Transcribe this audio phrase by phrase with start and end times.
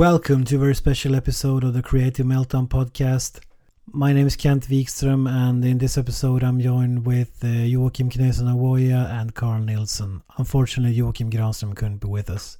[0.00, 3.40] Welcome to a very special episode of the Creative Meltdown podcast.
[3.92, 8.48] My name is Kent Wikström, and in this episode, I'm joined with uh, Joakim Knesen
[8.48, 10.22] Awoya and Carl Nilsson.
[10.38, 12.56] Unfortunately, Joakim Granström couldn't be with us.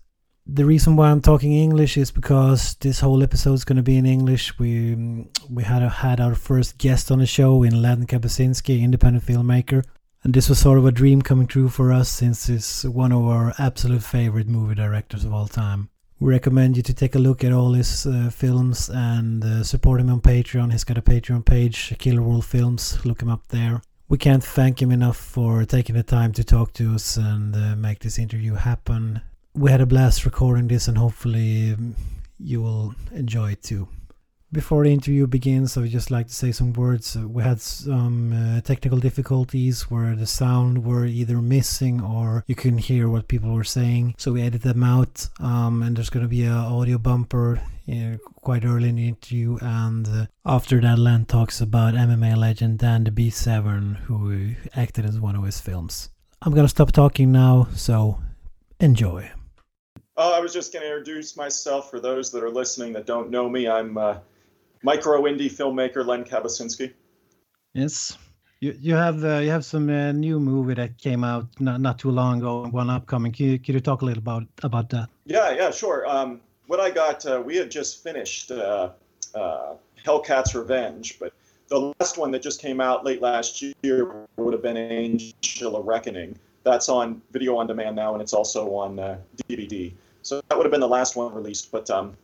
[0.46, 3.96] The reason why I'm talking English is because this whole episode is going to be
[3.96, 4.58] in English.
[4.58, 9.82] We we had had our first guest on the show in Len Kabasinski, independent filmmaker,
[10.24, 13.24] and this was sort of a dream coming true for us since he's one of
[13.24, 15.88] our absolute favorite movie directors of all time.
[16.20, 20.02] We recommend you to take a look at all his uh, films and uh, support
[20.02, 20.70] him on Patreon.
[20.70, 23.02] He's got a Patreon page, Killer World Films.
[23.06, 23.80] Look him up there.
[24.10, 27.74] We can't thank him enough for taking the time to talk to us and uh,
[27.74, 29.22] make this interview happen.
[29.54, 31.94] We had a blast recording this, and hopefully, um,
[32.38, 33.88] you will enjoy it too.
[34.52, 37.16] Before the interview begins, I would just like to say some words.
[37.16, 42.56] Uh, we had some uh, technical difficulties where the sound were either missing or you
[42.56, 44.16] couldn't hear what people were saying.
[44.18, 47.94] So we edited them out, um, and there's going to be an audio bumper you
[47.94, 49.56] know, quite early in the interview.
[49.60, 55.04] And uh, after that, Len talks about MMA legend Dan the Beast Severn, who acted
[55.04, 56.10] in one of his films.
[56.42, 58.20] I'm going to stop talking now, so
[58.80, 59.30] enjoy.
[60.16, 63.30] Oh, I was just going to introduce myself for those that are listening that don't
[63.30, 63.68] know me.
[63.68, 64.18] I'm uh,
[64.82, 66.92] micro indie filmmaker Len Kabasinski.
[67.74, 68.18] Yes,
[68.60, 71.98] you you have uh, you have some uh, new movie that came out not, not
[71.98, 73.32] too long ago, one upcoming.
[73.32, 75.08] Can you, can you talk a little about about that?
[75.24, 76.06] Yeah, yeah, sure.
[76.06, 78.90] Um, what I got, uh, we had just finished uh,
[79.34, 81.32] uh, Hellcat's Revenge, but
[81.68, 85.86] the last one that just came out late last year would have been Angel of
[85.86, 86.36] Reckoning.
[86.62, 88.96] That's on video on demand now, and it's also on
[89.48, 89.90] DVD.
[89.90, 92.16] Uh, so that would have been the last one released, but um,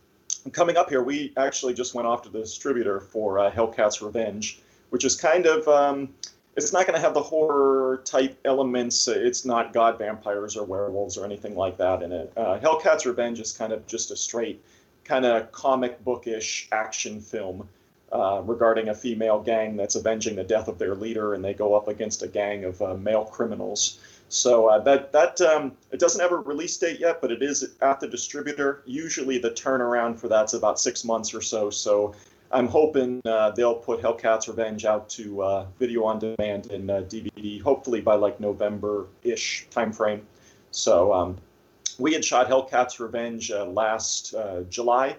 [0.51, 4.59] coming up here, we actually just went off to the distributor for uh, Hellcat's Revenge,
[4.89, 6.09] which is kind of um,
[6.55, 9.07] it's not going to have the horror type elements.
[9.07, 12.33] It's not god vampires or werewolves or anything like that in it.
[12.35, 14.63] Uh, Hellcat's Revenge is kind of just a straight
[15.03, 17.69] kind of comic bookish action film
[18.11, 21.75] uh, regarding a female gang that's avenging the death of their leader, and they go
[21.75, 23.99] up against a gang of uh, male criminals.
[24.29, 27.75] So uh, that that um, it doesn't have a release date yet, but it is
[27.81, 28.83] at the distributor.
[28.85, 31.69] Usually the turnaround for that's about six months or so.
[31.69, 32.13] So
[32.51, 37.59] I'm hoping uh, they'll put Hellcat's Revenge out to uh, video on demand and DVD,
[37.59, 40.21] uh, hopefully by like November-ish timeframe.
[40.71, 41.37] So um,
[41.97, 45.17] we had shot Hellcat's Revenge uh, last uh, July,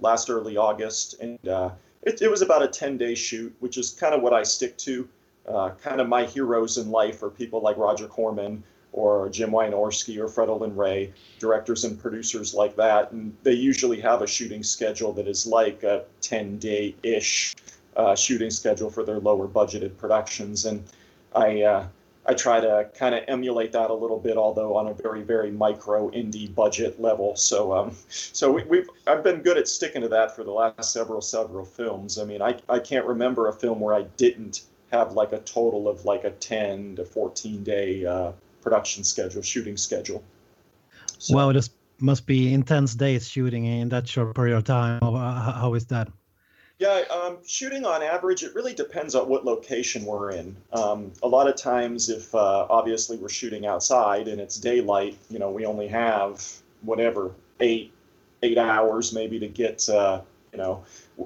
[0.00, 1.38] last early August, and
[2.02, 5.08] it, it was about a 10-day shoot, which is kind of what I stick to
[5.48, 10.18] uh, kind of my heroes in life are people like Roger Corman or Jim Wynorski
[10.18, 13.10] or Fred Olen Ray, directors and producers like that.
[13.12, 17.54] And they usually have a shooting schedule that is like a 10 day ish
[17.96, 20.66] uh, shooting schedule for their lower budgeted productions.
[20.66, 20.84] And
[21.34, 21.86] I, uh,
[22.24, 25.50] I try to kind of emulate that a little bit, although on a very, very
[25.50, 27.34] micro indie budget level.
[27.34, 30.92] So, um, so we, have I've been good at sticking to that for the last
[30.92, 32.18] several, several films.
[32.18, 35.88] I mean, I, I can't remember a film where I didn't have like a total
[35.88, 40.22] of like a 10 to 14 day uh, production schedule, shooting schedule.
[41.18, 45.00] So, well, this must be intense days shooting in that short period of time.
[45.00, 46.08] How is that?
[46.78, 50.56] Yeah, um, shooting on average, it really depends on what location we're in.
[50.72, 55.38] Um, a lot of times, if uh, obviously we're shooting outside and it's daylight, you
[55.38, 56.44] know, we only have
[56.80, 57.30] whatever
[57.60, 57.92] eight
[58.42, 60.20] eight hours maybe to get uh,
[60.50, 60.82] you know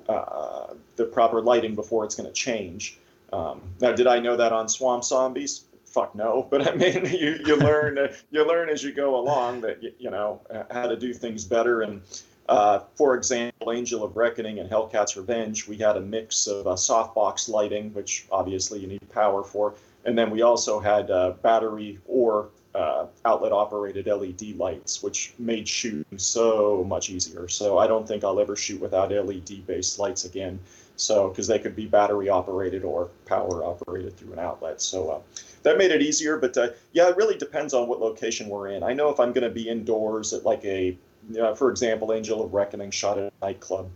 [0.08, 2.98] uh, the proper lighting before it's going to change.
[3.32, 5.64] Um, now, did I know that on Swamp Zombies?
[5.84, 6.46] Fuck no.
[6.50, 7.98] But I mean, you, you learn
[8.30, 11.82] you learn as you go along that you, you know how to do things better.
[11.82, 12.02] And
[12.48, 16.70] uh, for example, Angel of Reckoning and Hellcat's Revenge, we had a mix of uh,
[16.70, 19.74] softbox lighting, which obviously you need power for,
[20.04, 25.66] and then we also had uh, battery or uh, outlet operated LED lights, which made
[25.66, 27.48] shooting so much easier.
[27.48, 30.60] So I don't think I'll ever shoot without LED based lights again.
[30.96, 34.80] So, because they could be battery operated or power operated through an outlet.
[34.80, 35.20] So uh,
[35.62, 36.38] that made it easier.
[36.38, 38.82] But uh, yeah, it really depends on what location we're in.
[38.82, 40.96] I know if I'm going to be indoors at like a,
[41.30, 43.90] you know, for example, Angel of Reckoning shot at a nightclub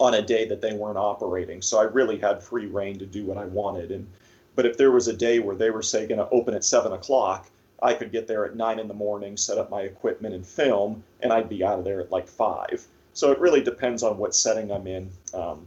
[0.00, 1.62] on a day that they weren't operating.
[1.62, 3.92] So I really had free reign to do what I wanted.
[3.92, 4.08] And
[4.56, 6.92] but if there was a day where they were say going to open at seven
[6.92, 7.48] o'clock
[7.82, 11.04] I could get there at nine in the morning, set up my equipment and film,
[11.20, 12.84] and I'd be out of there at like five.
[13.12, 15.10] So it really depends on what setting I'm in.
[15.32, 15.66] Um,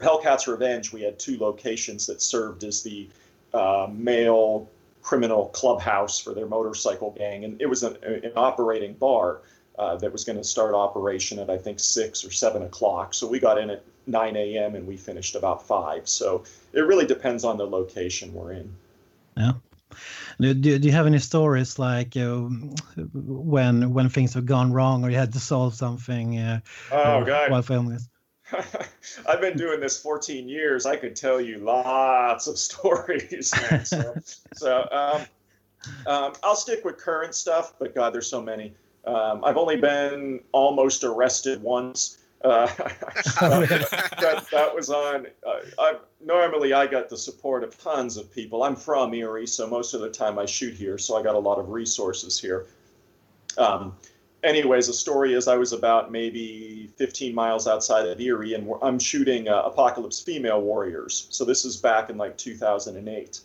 [0.00, 3.08] Hellcat's Revenge, we had two locations that served as the
[3.54, 4.68] uh, male
[5.02, 9.40] criminal clubhouse for their motorcycle gang, and it was an, an operating bar
[9.78, 13.14] uh, that was going to start operation at I think six or seven o'clock.
[13.14, 14.74] So we got in at 9 a.m.
[14.74, 16.08] and we finished about five.
[16.08, 18.72] So it really depends on the location we're in.
[19.36, 19.52] Yeah.
[20.40, 22.48] Do, do, do you have any stories like uh,
[23.14, 26.38] when when things have gone wrong or you had to solve something?
[26.38, 26.60] Uh,
[26.92, 27.50] oh God!
[27.50, 28.08] While filming this?
[29.28, 30.86] I've been doing this 14 years.
[30.86, 33.52] I could tell you lots of stories.
[33.84, 34.14] so,
[34.54, 35.26] so um,
[36.06, 38.74] um, I'll stick with current stuff, but God, there's so many.
[39.06, 42.18] Um, I've only been almost arrested once.
[42.44, 42.66] Uh,
[43.40, 45.26] that, that, was on.
[45.46, 45.94] Uh, I,
[46.24, 48.62] normally, I got the support of tons of people.
[48.62, 51.38] I'm from Erie, so most of the time I shoot here, so I got a
[51.38, 52.66] lot of resources here.
[53.58, 53.96] Um,
[54.46, 58.98] anyways, the story is I was about maybe 15 miles outside of Erie, and I'm
[58.98, 61.26] shooting uh, Apocalypse Female Warriors.
[61.30, 63.40] So this is back in like 2008,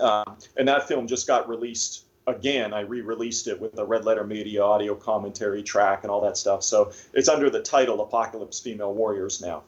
[0.00, 2.72] um, and that film just got released again.
[2.72, 6.62] I re-released it with the Red Letter Media audio commentary track and all that stuff.
[6.62, 9.64] So it's under the title Apocalypse Female Warriors now.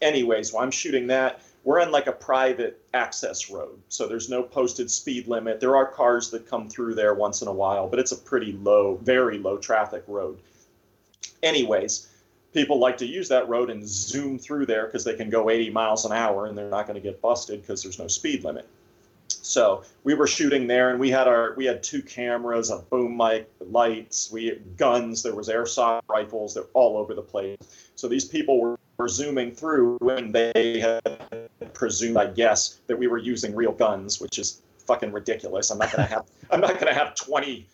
[0.00, 3.78] Anyways, while I'm shooting that, we're on like a private access road.
[3.88, 5.60] So there's no posted speed limit.
[5.60, 8.52] There are cars that come through there once in a while, but it's a pretty
[8.52, 10.40] low, very low traffic road.
[11.42, 12.08] Anyways,
[12.52, 15.70] people like to use that road and zoom through there because they can go 80
[15.70, 18.66] miles an hour and they're not going to get busted because there's no speed limit.
[19.28, 23.16] So we were shooting there, and we had our we had two cameras, a boom
[23.16, 25.22] mic, lights, we guns.
[25.22, 26.54] There was airsoft rifles.
[26.54, 27.58] They're all over the place.
[27.96, 33.06] So these people were, were zooming through, when they had presumed, I guess, that we
[33.06, 35.70] were using real guns, which is fucking ridiculous.
[35.70, 37.66] I'm not gonna have I'm not gonna have 20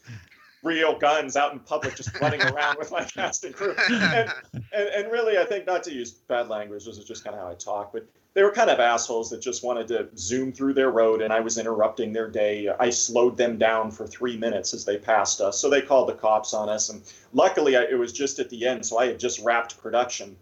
[0.62, 3.74] real guns out in public just running around with my cast and crew.
[3.88, 4.32] And,
[4.72, 7.42] and, and, really, I think not to use bad language, this is just kind of
[7.42, 10.74] how I talk, but they were kind of assholes that just wanted to zoom through
[10.74, 12.68] their road and I was interrupting their day.
[12.78, 15.58] I slowed them down for three minutes as they passed us.
[15.58, 16.88] So they called the cops on us.
[16.88, 18.84] And luckily, I, it was just at the end.
[18.84, 20.36] So I had just wrapped production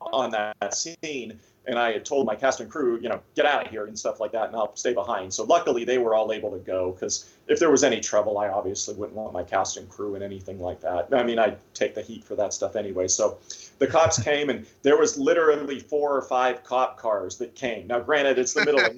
[0.00, 3.64] on that scene and I had told my cast and crew, you know, get out
[3.64, 5.32] of here and stuff like that, and I'll stay behind.
[5.32, 8.48] So luckily, they were all able to go because if there was any trouble, I
[8.48, 11.08] obviously wouldn't want my cast and crew and anything like that.
[11.12, 13.08] I mean, I'd take the heat for that stuff anyway.
[13.08, 13.38] So
[13.78, 17.86] the cops came, and there was literally four or five cop cars that came.
[17.86, 18.92] Now, granted, it's the middle of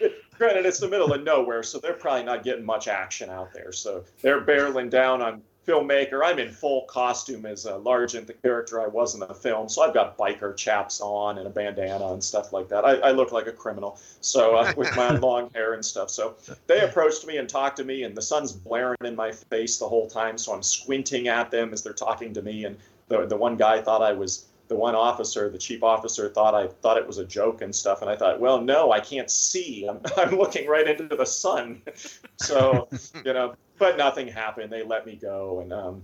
[0.38, 3.72] granted it's the middle of nowhere, so they're probably not getting much action out there.
[3.72, 6.20] So they're barreling down on filmmaker.
[6.24, 9.68] I'm in full costume as a Largent, the character I was in the film.
[9.68, 12.84] So I've got biker chaps on and a bandana and stuff like that.
[12.84, 13.98] I, I look like a criminal.
[14.20, 16.10] So uh, with my long hair and stuff.
[16.10, 16.34] So
[16.66, 19.88] they approached me and talked to me, and the sun's blaring in my face the
[19.88, 20.36] whole time.
[20.38, 22.64] So I'm squinting at them as they're talking to me.
[22.64, 22.76] And
[23.08, 26.66] the the one guy thought I was the one officer, the chief officer, thought I
[26.66, 29.86] thought it was a joke and stuff, and I thought, well, no, I can't see.
[29.86, 31.82] I'm, I'm looking right into the sun,
[32.36, 32.88] so
[33.24, 33.54] you know.
[33.78, 34.72] But nothing happened.
[34.72, 36.02] They let me go, and um,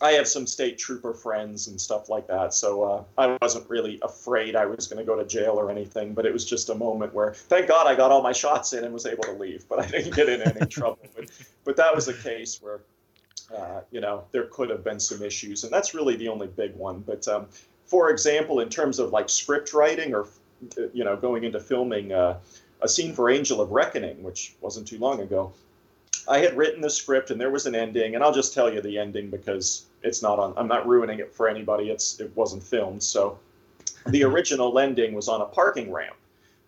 [0.00, 3.98] I have some state trooper friends and stuff like that, so uh, I wasn't really
[4.02, 6.14] afraid I was going to go to jail or anything.
[6.14, 8.84] But it was just a moment where, thank God, I got all my shots in
[8.84, 11.00] and was able to leave, but I didn't get in any trouble.
[11.14, 11.26] But,
[11.64, 12.80] but that was a case where
[13.56, 16.74] uh, you know, there could have been some issues, and that's really the only big
[16.76, 17.00] one.
[17.00, 17.46] But um,
[17.88, 20.28] for example, in terms of like script writing or
[20.92, 22.38] you know going into filming uh,
[22.82, 25.52] a scene for Angel of Reckoning, which wasn't too long ago,
[26.28, 28.80] I had written the script and there was an ending, and I'll just tell you
[28.80, 30.54] the ending because it's not on.
[30.56, 31.90] I'm not ruining it for anybody.
[31.90, 33.38] It's it wasn't filmed, so
[34.06, 36.14] the original ending was on a parking ramp.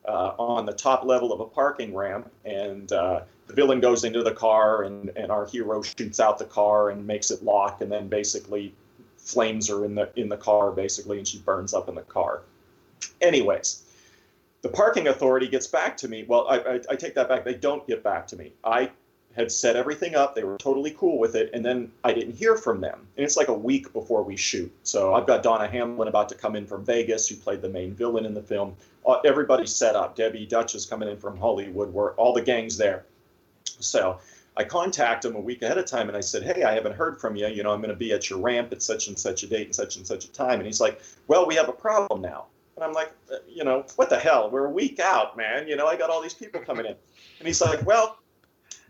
[0.07, 4.23] Uh, on the top level of a parking ramp, and uh, the villain goes into
[4.23, 7.93] the car, and, and our hero shoots out the car and makes it lock, and
[7.93, 8.73] then basically
[9.33, 12.43] flames are in the in the car basically, and she burns up in the car.
[13.21, 13.83] Anyways,
[14.63, 16.25] the parking authority gets back to me.
[16.27, 17.45] Well, I, I, I take that back.
[17.45, 18.53] They don't get back to me.
[18.65, 18.91] I
[19.37, 20.35] had set everything up.
[20.35, 23.07] They were totally cool with it, and then I didn't hear from them.
[23.17, 24.73] And it's like a week before we shoot.
[24.83, 27.95] So I've got Donna Hamblin about to come in from Vegas, who played the main
[27.95, 28.75] villain in the film.
[29.07, 30.17] Uh, everybody's set up.
[30.17, 31.93] Debbie Dutch is coming in from Hollywood.
[31.93, 33.05] We're all the gangs there.
[33.65, 34.19] So
[34.57, 37.21] I contact him a week ahead of time and I said, Hey, I haven't heard
[37.21, 37.47] from you.
[37.47, 39.67] You know, I'm going to be at your ramp at such and such a date
[39.67, 40.59] and such and such a time.
[40.59, 42.47] And he's like, Well, we have a problem now.
[42.77, 44.51] And I'm like, uh, You know, what the hell?
[44.51, 45.69] We're a week out, man.
[45.69, 46.95] You know, I got all these people coming in.
[47.39, 48.19] And he's like, Well,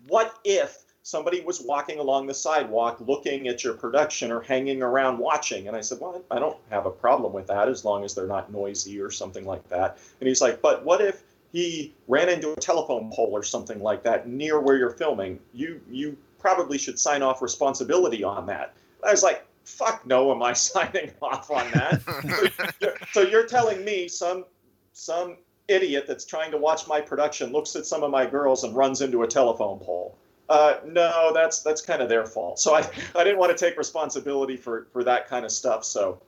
[0.08, 5.18] what if somebody was walking along the sidewalk looking at your production or hanging around
[5.18, 5.68] watching?
[5.68, 8.26] And I said, Well, I don't have a problem with that as long as they're
[8.26, 9.98] not noisy or something like that.
[10.20, 14.02] And he's like, But what if he ran into a telephone pole or something like
[14.04, 15.38] that near where you're filming.
[15.52, 18.74] You you probably should sign off responsibility on that.
[19.06, 22.94] I was like, fuck no, am I signing off on that?
[23.12, 24.44] so, you're telling me some
[24.92, 25.36] some
[25.68, 29.00] idiot that's trying to watch my production looks at some of my girls and runs
[29.02, 30.18] into a telephone pole.
[30.48, 32.58] Uh, no, that's that's kind of their fault.
[32.58, 32.80] So I,
[33.14, 35.84] I didn't want to take responsibility for, for that kind of stuff.
[35.84, 36.20] So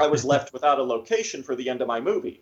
[0.00, 2.40] I was left without a location for the end of my movie.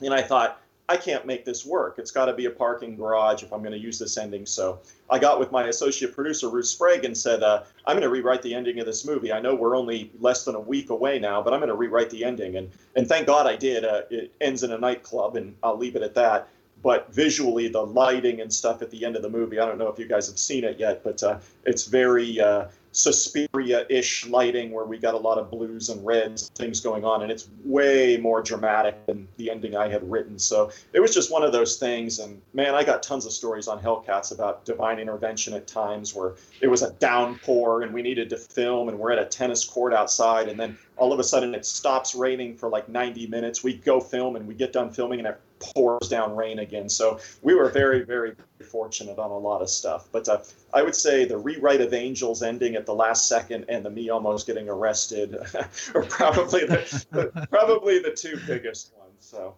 [0.00, 1.98] And I thought, I can't make this work.
[1.98, 4.46] It's got to be a parking garage if I'm going to use this ending.
[4.46, 4.80] So
[5.10, 8.40] I got with my associate producer, Ruth Sprague, and said, uh, I'm going to rewrite
[8.40, 9.30] the ending of this movie.
[9.30, 12.08] I know we're only less than a week away now, but I'm going to rewrite
[12.08, 12.56] the ending.
[12.56, 13.84] And, and thank God I did.
[13.84, 16.48] Uh, it ends in a nightclub, and I'll leave it at that.
[16.82, 19.88] But visually, the lighting and stuff at the end of the movie, I don't know
[19.88, 24.84] if you guys have seen it yet, but uh, it's very uh, Suspiria-ish lighting where
[24.84, 28.42] we got a lot of blues and reds things going on, and it's way more
[28.42, 30.38] dramatic than the ending I had written.
[30.38, 32.18] So it was just one of those things.
[32.18, 36.34] And man, I got tons of stories on Hellcats about divine intervention at times where
[36.60, 39.92] it was a downpour and we needed to film, and we're at a tennis court
[39.92, 43.62] outside, and then all of a sudden it stops raining for like 90 minutes.
[43.62, 46.88] We go film, and we get done filming, and it pours down rain again.
[46.88, 48.34] So we were very, very
[48.70, 50.08] fortunate on a lot of stuff.
[50.12, 50.38] But uh,
[50.72, 54.10] I would say the rewrite of Angels ending at the last second and the me
[54.10, 55.36] almost getting arrested
[55.94, 59.14] are probably the, the, probably the two biggest ones.
[59.20, 59.54] So.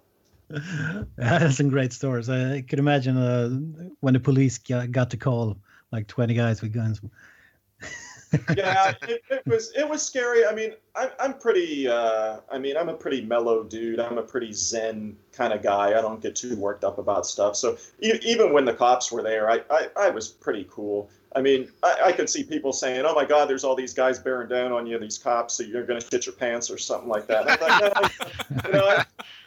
[1.16, 2.28] That's some great stories.
[2.28, 3.50] I could imagine uh,
[4.00, 5.57] when the police got, the call,
[5.92, 7.00] like 20 guys with guns
[8.56, 10.46] yeah, it, it, was it was scary.
[10.46, 11.88] I mean, I'm I'm pretty.
[11.88, 13.99] Uh, I mean, I'm a pretty mellow dude.
[13.99, 15.99] I'm a pretty zen kind of guy.
[15.99, 17.56] I don't get too worked up about stuff.
[17.56, 21.10] So e- even when the cops were there, I, I, I was pretty cool.
[21.34, 24.18] I mean, I, I, could see people saying, "Oh my God, there's all these guys
[24.18, 27.08] bearing down on you, these cops, so you're going to shit your pants or something
[27.08, 28.12] like that." I'm like,
[28.50, 29.04] no, you know, I,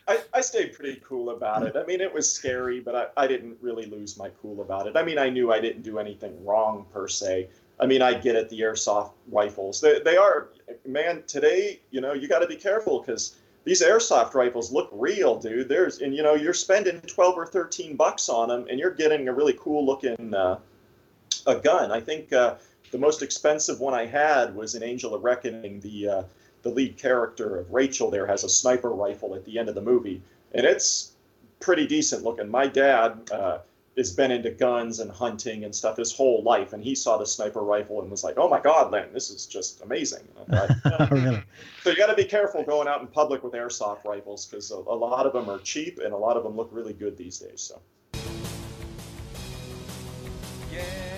[0.07, 1.75] I, I, stayed pretty cool about it.
[1.75, 4.95] I mean, it was scary, but I, I didn't really lose my cool about it.
[4.95, 7.49] I mean, I knew I didn't do anything wrong per se.
[7.79, 9.81] I mean, I get it, the airsoft rifles.
[9.81, 10.49] They, they are,
[10.85, 15.37] man, today, you know, you got to be careful because these airsoft rifles look real,
[15.39, 15.69] dude.
[15.69, 19.27] There's, and you know, you're spending 12 or 13 bucks on them and you're getting
[19.27, 20.59] a really cool looking uh,
[21.47, 21.91] a gun.
[21.91, 22.55] I think uh,
[22.91, 25.79] the most expensive one I had was an Angel of Reckoning.
[25.79, 26.23] The, uh,
[26.61, 29.81] the lead character of Rachel there has a sniper rifle at the end of the
[29.81, 30.21] movie,
[30.53, 31.11] and it's
[31.59, 32.49] pretty decent looking.
[32.49, 33.59] My dad, uh,
[33.97, 37.25] has been into guns and hunting and stuff his whole life, and he saw the
[37.25, 41.07] sniper rifle and was like, "Oh my God, Len, this is just amazing." Thought, oh,
[41.11, 41.43] really?
[41.83, 44.75] So you got to be careful going out in public with airsoft rifles because a,
[44.75, 47.39] a, lot of them are cheap and a lot of them look really good these
[47.39, 47.61] days.
[47.61, 47.81] So.
[50.71, 51.13] Yeah.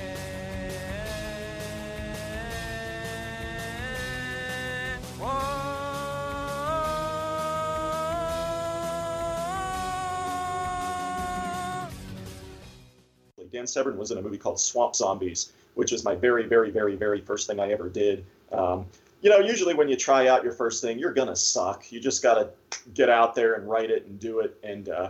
[13.66, 16.96] Dan Severn was in a movie called Swamp Zombies, which is my very, very, very,
[16.96, 18.24] very first thing I ever did.
[18.52, 18.86] Um,
[19.22, 21.92] you know, usually when you try out your first thing, you're gonna suck.
[21.92, 22.52] You just gotta
[22.94, 24.56] get out there and write it and do it.
[24.64, 25.10] And uh,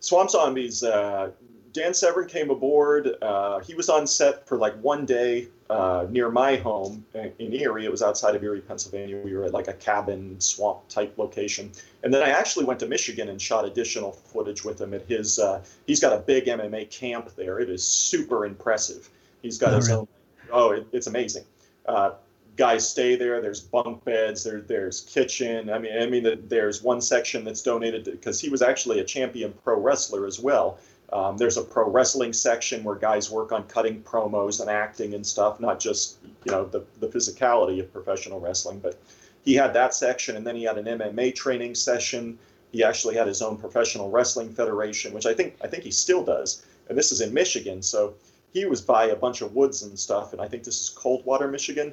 [0.00, 1.30] Swamp Zombies, uh,
[1.72, 3.16] Dan Severn came aboard.
[3.22, 7.86] Uh, he was on set for like one day uh, near my home in Erie.
[7.86, 9.18] It was outside of Erie, Pennsylvania.
[9.18, 11.72] We were at like a cabin swamp type location.
[12.02, 15.38] And then I actually went to Michigan and shot additional footage with him at his.
[15.38, 17.58] Uh, he's got a big MMA camp there.
[17.58, 19.08] It is super impressive.
[19.40, 20.00] He's got oh, his really?
[20.00, 20.08] own.
[20.52, 21.44] Oh, it, it's amazing.
[21.86, 22.12] Uh,
[22.56, 23.40] guys stay there.
[23.40, 24.44] There's bunk beds.
[24.44, 25.70] There, there's kitchen.
[25.70, 29.04] I mean, I mean, that there's one section that's donated because he was actually a
[29.04, 30.78] champion pro wrestler as well.
[31.12, 35.26] Um, there's a pro wrestling section where guys work on cutting promos and acting and
[35.26, 38.78] stuff, not just you know the the physicality of professional wrestling.
[38.78, 39.00] But
[39.44, 42.38] he had that section, and then he had an MMA training session.
[42.72, 46.24] He actually had his own professional wrestling federation, which I think I think he still
[46.24, 46.64] does.
[46.88, 48.14] And this is in Michigan, so
[48.52, 50.32] he was by a bunch of woods and stuff.
[50.32, 51.92] And I think this is Coldwater, Michigan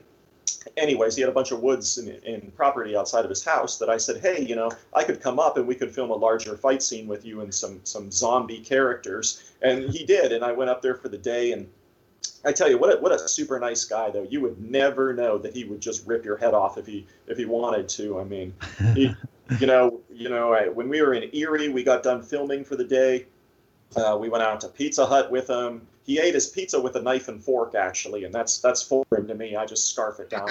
[0.78, 3.98] anyways, he had a bunch of woods and, property outside of his house that I
[3.98, 6.84] said, hey, you know, I could come up and we could film a larger fight
[6.84, 9.52] scene with you and some some zombie characters.
[9.62, 11.70] And he did, and I went up there for the day and.
[12.46, 14.24] I tell you what, a, what a super nice guy though.
[14.30, 17.38] You would never know that he would just rip your head off if he if
[17.38, 18.20] he wanted to.
[18.20, 18.54] I mean,
[18.94, 19.14] he,
[19.60, 22.78] you know, you know, I, when we were in Erie, we got done filming for
[22.78, 23.26] the day.
[23.96, 27.02] Uh, we went out to Pizza Hut with him he ate his pizza with a
[27.04, 29.56] knife and fork actually, and that's that's foreign to me.
[29.56, 30.50] I just scarf it down.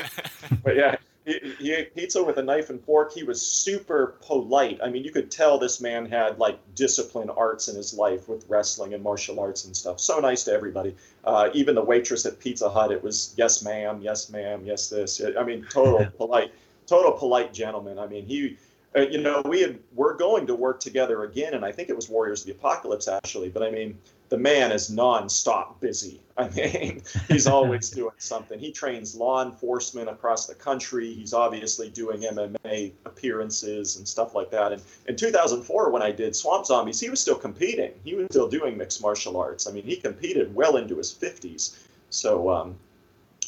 [0.64, 3.12] but yeah, he, he, ate pizza with a knife and fork.
[3.12, 4.80] He was super polite.
[4.82, 8.46] I mean, you could tell this man had like discipline arts in his life with
[8.48, 10.00] wrestling and martial arts and stuff.
[10.00, 10.96] So nice to everybody.
[11.24, 15.20] Uh, even the waitress at Pizza Hut, it was yes, ma'am, yes, ma'am, yes, this.
[15.38, 16.52] I mean, total polite,
[16.86, 17.98] total polite gentleman.
[17.98, 18.56] I mean, he
[18.96, 21.96] uh, you know, we had we're going to work together again, and I think it
[21.96, 23.50] was Warriors of the Apocalypse actually.
[23.50, 23.98] But I mean,
[24.28, 26.20] the man is nonstop busy.
[26.36, 28.58] I mean, he's always doing something.
[28.58, 31.12] He trains law enforcement across the country.
[31.12, 34.72] He's obviously doing MMA appearances and stuff like that.
[34.72, 37.92] And in 2004, when I did Swamp Zombies, he was still competing.
[38.04, 39.66] He was still doing mixed martial arts.
[39.66, 41.78] I mean, he competed well into his 50s.
[42.10, 42.76] So, um,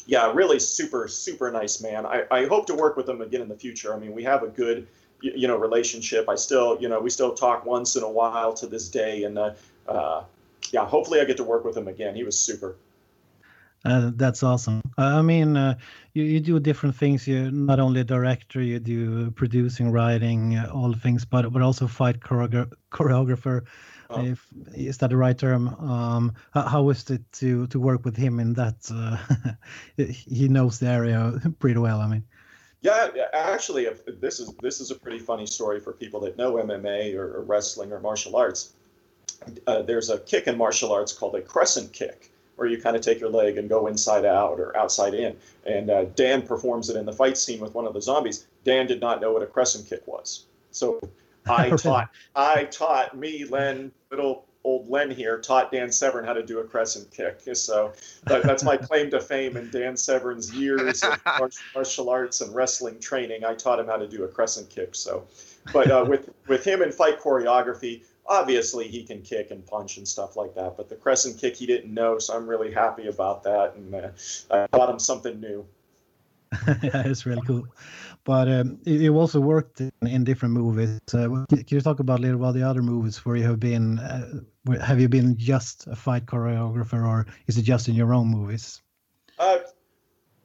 [0.05, 2.05] yeah, really super, super nice man.
[2.05, 3.93] I, I hope to work with him again in the future.
[3.93, 4.87] I mean, we have a good,
[5.21, 6.27] you know, relationship.
[6.29, 9.23] I still, you know, we still talk once in a while to this day.
[9.23, 9.53] And, uh,
[9.87, 10.23] uh,
[10.73, 12.15] yeah, hopefully I get to work with him again.
[12.15, 12.77] He was super.
[13.85, 14.81] Uh, that's awesome.
[14.97, 15.75] I mean, uh,
[16.13, 17.27] you, you do different things.
[17.27, 21.87] You're not only a director, you do producing, writing, uh, all things, but but also
[21.87, 23.65] fight choreogra- choreographer.
[24.09, 24.25] Oh.
[24.25, 25.69] If, is that the right term?
[25.79, 28.91] Um, how, how was it to to work with him in that?
[28.91, 29.17] Uh,
[30.09, 32.01] he knows the area pretty well.
[32.01, 32.23] I mean.
[32.81, 33.87] Yeah, actually,
[34.21, 37.43] this is this is a pretty funny story for people that know MMA or, or
[37.43, 38.73] wrestling or martial arts
[39.67, 43.01] uh, there's a kick in martial arts called a crescent kick, where you kind of
[43.01, 45.35] take your leg and go inside out or outside in.
[45.65, 48.47] And uh, Dan performs it in the fight scene with one of the zombies.
[48.63, 50.99] Dan did not know what a crescent kick was, so
[51.49, 56.43] I taught I taught me Len little old Len here taught Dan Severn how to
[56.43, 57.39] do a crescent kick.
[57.53, 57.93] So
[58.25, 61.19] that, that's my claim to fame in Dan Severn's years of
[61.75, 63.45] martial arts and wrestling training.
[63.45, 64.95] I taught him how to do a crescent kick.
[64.95, 65.25] So,
[65.73, 70.07] but uh, with with him in fight choreography, obviously he can kick and punch and
[70.07, 70.77] stuff like that.
[70.77, 74.09] But the crescent kick he didn't know, so I'm really happy about that, and uh,
[74.51, 75.65] I taught him something new.
[76.81, 77.67] yeah, it's really cool.
[78.23, 80.99] But um, you also worked in, in different movies.
[81.13, 83.99] Uh, can you talk about a little about the other movies where you have been?
[83.99, 84.41] Uh,
[84.81, 88.81] have you been just a fight choreographer, or is it just in your own movies?
[89.37, 89.59] Uh,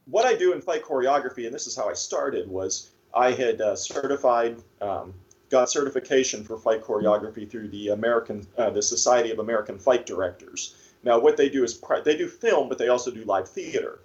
[0.06, 3.60] what I do in fight choreography, and this is how I started, was I had
[3.60, 5.14] uh, certified um,
[5.50, 10.74] got certification for fight choreography through the American, uh, the Society of American Fight Directors.
[11.02, 14.00] Now, what they do is they do film, but they also do live theater,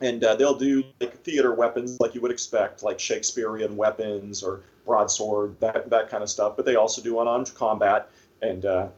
[0.00, 4.60] and uh, they'll do like theater weapons, like you would expect, like Shakespearean weapons or
[4.84, 6.54] broadsword, that that kind of stuff.
[6.56, 8.10] But they also do unarmed combat,
[8.42, 8.88] and uh,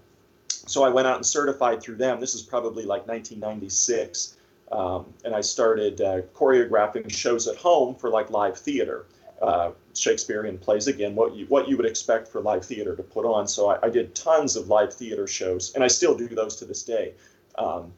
[0.48, 2.20] so I went out and certified through them.
[2.20, 4.36] This is probably like 1996.
[4.72, 9.06] Um, and I started uh, choreographing shows at home for like live theater
[9.42, 13.24] uh, Shakespearean plays again, what you what you would expect for live theater to put
[13.24, 13.48] on.
[13.48, 16.64] So I, I did tons of live theater shows, and I still do those to
[16.64, 17.12] this day.
[17.58, 17.92] Um,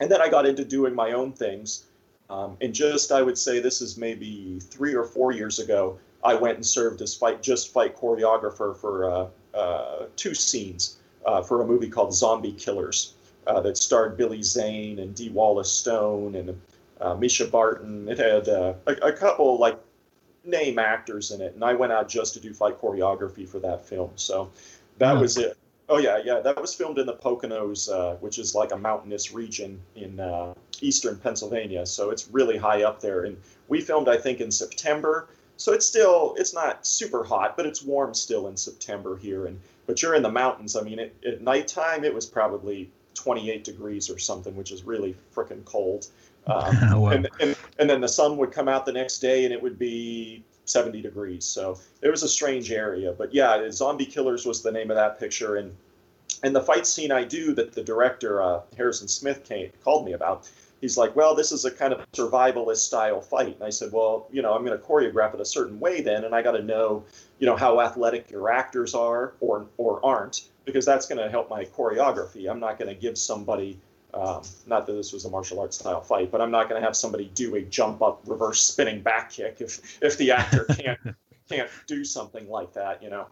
[0.00, 1.84] and then I got into doing my own things.
[2.28, 6.34] Um, and just I would say this is maybe three or four years ago, I
[6.34, 11.60] went and served as fight just fight choreographer for uh, uh, two scenes uh, for
[11.62, 13.14] a movie called Zombie Killers
[13.46, 16.60] uh, that starred Billy Zane and Dee Wallace Stone and
[17.00, 18.08] uh, Mischa Barton.
[18.08, 19.78] It had uh, a, a couple like
[20.44, 23.86] name actors in it, and I went out just to do fight choreography for that
[23.86, 24.10] film.
[24.16, 24.50] So
[24.98, 25.56] that was it.
[25.88, 29.32] Oh yeah, yeah, that was filmed in the Poconos, uh, which is like a mountainous
[29.32, 31.84] region in uh, eastern Pennsylvania.
[31.86, 33.36] So it's really high up there, and
[33.68, 35.28] we filmed I think in September.
[35.56, 39.46] So it's still it's not super hot, but it's warm still in September here.
[39.46, 40.76] And but you're in the mountains.
[40.76, 45.14] I mean, it, at nighttime it was probably 28 degrees or something, which is really
[45.34, 46.06] freaking cold.
[46.46, 47.06] Um, wow.
[47.08, 49.78] and, and, and then the sun would come out the next day and it would
[49.78, 51.44] be 70 degrees.
[51.44, 53.12] So it was a strange area.
[53.12, 55.56] But yeah, Zombie Killers was the name of that picture.
[55.56, 55.74] And
[56.42, 60.12] and the fight scene I do that the director uh, Harrison Smith came, called me
[60.12, 60.50] about,
[60.80, 63.54] he's like, well, this is a kind of survivalist style fight.
[63.54, 66.24] And I said, well, you know, I'm going to choreograph it a certain way then,
[66.24, 67.04] and I got to know,
[67.38, 71.48] you know, how athletic your actors are or or aren't, because that's going to help
[71.48, 72.50] my choreography.
[72.50, 73.78] I'm not going to give somebody
[74.14, 76.84] um, not that this was a martial arts style fight, but I'm not going to
[76.86, 80.98] have somebody do a jump up, reverse spinning back kick if if the actor can't
[81.48, 83.26] can't do something like that, you know.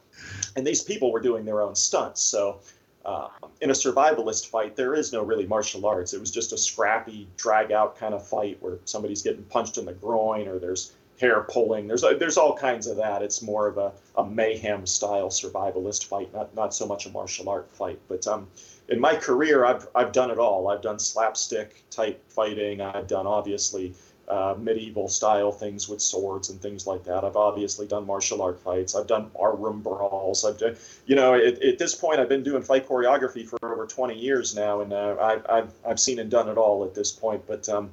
[0.57, 2.61] And these people were doing their own stunts, so.
[3.03, 3.29] Uh,
[3.62, 6.12] in a survivalist fight, there is no really martial arts.
[6.12, 9.87] It was just a scrappy, drag out kind of fight where somebody's getting punched in
[9.87, 11.87] the groin or there's hair pulling.
[11.87, 13.22] There's there's all kinds of that.
[13.22, 17.48] It's more of a, a mayhem style survivalist fight, not not so much a martial
[17.48, 18.00] art fight.
[18.09, 18.48] But um,
[18.88, 20.68] in my career, I've I've done it all.
[20.68, 22.80] I've done slapstick type fighting.
[22.80, 23.94] I've done obviously
[24.30, 27.24] uh, medieval style things with swords and things like that.
[27.24, 28.94] I've obviously done martial art fights.
[28.94, 30.44] I've done barroom brawls.
[30.44, 33.87] I've done, you know, at, at this point, I've been doing fight choreography for over
[33.87, 37.11] 20 years now, and uh, I've, I've I've seen and done it all at this
[37.11, 37.42] point.
[37.46, 37.90] But um,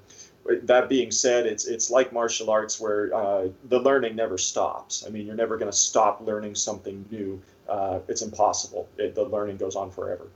[0.64, 5.06] that being said, it's it's like martial arts where uh, the learning never stops.
[5.06, 7.42] I mean, you're never going to stop learning something new.
[7.68, 8.88] Uh, it's impossible.
[8.98, 10.28] It, the learning goes on forever.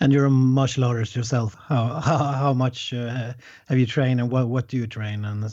[0.00, 1.54] And you're a martial artist yourself.
[1.54, 3.32] How how, how much uh,
[3.68, 5.24] have you trained, and what what do you train?
[5.24, 5.44] And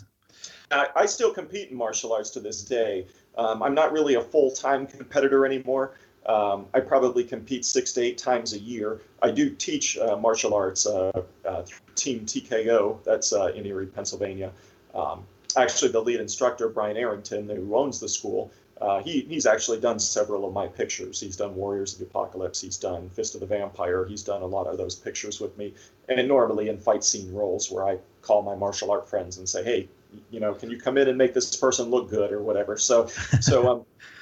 [0.72, 3.08] I, I still compete in martial arts to this day.
[3.38, 5.94] Um, I'm not really a full time competitor anymore.
[6.28, 9.02] Um, I probably compete six to eight times a year.
[9.22, 11.64] I do teach uh, martial arts, uh, uh,
[11.96, 14.52] Team TKO, that's uh, in Erie, Pennsylvania.
[14.94, 15.24] Um,
[15.56, 20.00] actually, the lead instructor, Brian Arrington, who owns the school, uh, he, he's actually done
[20.00, 21.20] several of my pictures.
[21.20, 24.46] He's done Warriors of the Apocalypse, he's done Fist of the Vampire, he's done a
[24.46, 25.74] lot of those pictures with me.
[26.10, 29.64] And normally in fight scene roles where I call my martial art friends and say,
[29.64, 29.90] hey,
[30.30, 32.78] you know, can you come in and make this person look good or whatever?
[32.78, 33.08] So,
[33.40, 33.86] so um,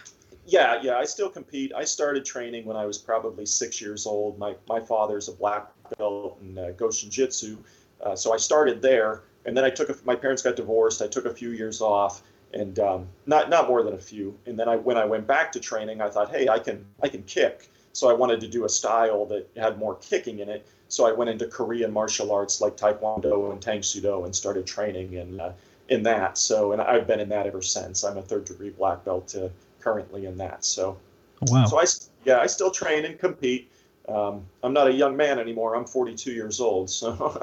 [0.45, 1.73] yeah, yeah, I still compete.
[1.75, 4.37] I started training when I was probably six years old.
[4.37, 7.57] My my father's a black belt in uh, Goshin Jitsu,
[8.01, 9.23] uh, so I started there.
[9.45, 11.01] And then I took a, my parents got divorced.
[11.01, 14.37] I took a few years off, and um, not not more than a few.
[14.45, 17.09] And then I when I went back to training, I thought, hey, I can I
[17.09, 17.69] can kick.
[17.93, 20.67] So I wanted to do a style that had more kicking in it.
[20.89, 24.65] So I went into Korean martial arts like Taekwondo and Tang Soo Do and started
[24.67, 25.53] training in uh,
[25.89, 26.37] in that.
[26.37, 28.03] So and I've been in that ever since.
[28.03, 29.35] I'm a third degree black belt.
[29.35, 29.49] Uh,
[29.85, 30.65] currently in that.
[30.65, 30.97] So,
[31.43, 31.65] wow.
[31.65, 31.85] So I
[32.25, 33.71] yeah I still train and compete.
[34.09, 35.75] Um, I'm not a young man anymore.
[35.75, 36.89] I'm 42 years old.
[36.89, 37.11] So,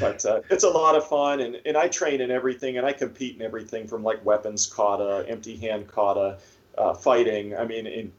[0.00, 2.92] but uh, it's a lot of fun, and, and I train in everything, and I
[2.92, 6.38] compete in everything from like weapons kata, empty hand kata,
[6.78, 7.56] uh, fighting.
[7.56, 8.12] I mean, in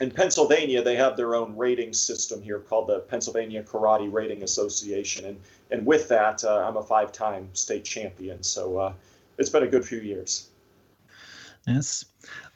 [0.00, 5.24] in Pennsylvania, they have their own rating system here called the Pennsylvania Karate Rating Association,
[5.24, 8.42] and and with that, uh, I'm a five-time state champion.
[8.42, 8.92] So uh,
[9.38, 10.50] it's been a good few years.
[11.66, 12.04] Yes.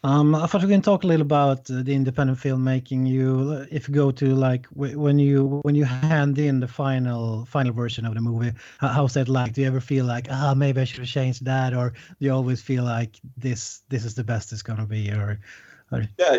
[0.05, 3.07] Um, I thought we can talk a little about uh, the independent filmmaking.
[3.07, 7.73] You, if you go to like when you when you hand in the final final
[7.73, 9.53] version of the movie, how's that like?
[9.53, 12.33] Do you ever feel like ah maybe I should have changed that, or do you
[12.33, 15.41] always feel like this this is the best it's gonna be, or,
[15.93, 16.07] or...
[16.19, 16.39] yeah,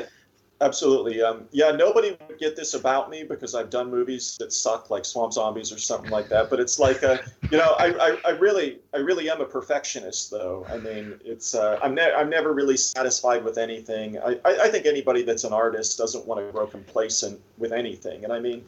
[0.62, 1.24] Absolutely.
[1.24, 5.06] Um, yeah, nobody would get this about me because I've done movies that suck, like
[5.06, 6.52] Swamp Zombies or something like that.
[6.52, 10.67] But it's like, you know, I, I, I, really, I really am a perfectionist, though.
[10.69, 14.19] I mean, it's, uh, I'm, ne- I'm never really satisfied with anything.
[14.19, 18.24] I, I, I think anybody that's an artist doesn't want to grow complacent with anything.
[18.24, 18.63] And I mean,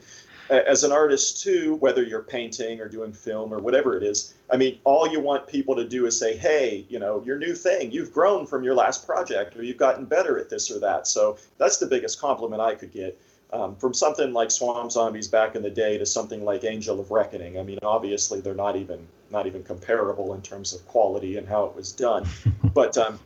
[0.59, 4.57] as an artist too, whether you're painting or doing film or whatever it is, I
[4.57, 7.91] mean, all you want people to do is say, "Hey, you know, your new thing,
[7.91, 11.37] you've grown from your last project, or you've gotten better at this or that." So
[11.57, 13.19] that's the biggest compliment I could get.
[13.51, 17.11] Um, from something like Swamp Zombies back in the day to something like Angel of
[17.11, 17.59] Reckoning.
[17.59, 21.65] I mean, obviously they're not even not even comparable in terms of quality and how
[21.65, 22.27] it was done.
[22.73, 23.19] but um,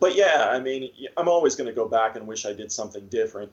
[0.00, 3.06] but yeah, I mean, I'm always going to go back and wish I did something
[3.08, 3.52] different.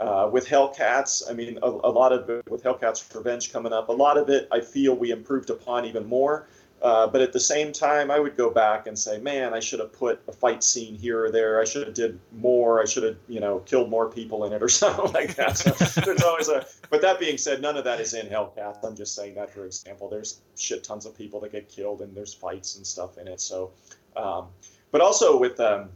[0.00, 3.88] Uh, with Hellcats, I mean, a, a, lot of it, with Hellcats Revenge coming up,
[3.88, 6.46] a lot of it I feel we improved upon even more.
[6.80, 9.80] Uh, but at the same time, I would go back and say, man, I should
[9.80, 11.60] have put a fight scene here or there.
[11.60, 12.80] I should have did more.
[12.80, 15.58] I should have, you know, killed more people in it or something like that.
[15.58, 15.70] So
[16.02, 16.64] there's always a.
[16.88, 18.84] But that being said, none of that is in Hellcats.
[18.84, 20.08] I'm just saying that for example.
[20.08, 23.40] There's shit tons of people that get killed and there's fights and stuff in it.
[23.40, 23.72] So,
[24.16, 24.46] um,
[24.92, 25.88] but also with um,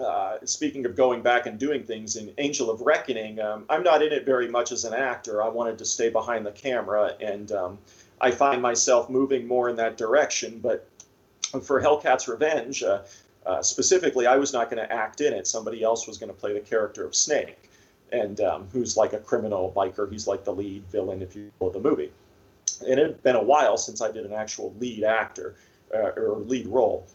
[0.00, 4.02] uh, speaking of going back and doing things in Angel of Reckoning, um, I'm not
[4.02, 5.42] in it very much as an actor.
[5.42, 7.78] I wanted to stay behind the camera, and um,
[8.20, 10.58] I find myself moving more in that direction.
[10.58, 10.88] But
[11.62, 13.02] for Hellcat's Revenge, uh,
[13.44, 15.46] uh, specifically, I was not going to act in it.
[15.46, 17.70] Somebody else was going to play the character of Snake,
[18.12, 20.10] and um, who's like a criminal biker.
[20.10, 22.12] He's like the lead villain, if you will, of the movie.
[22.86, 25.56] And it had been a while since I did an actual lead actor
[25.94, 27.06] uh, or lead role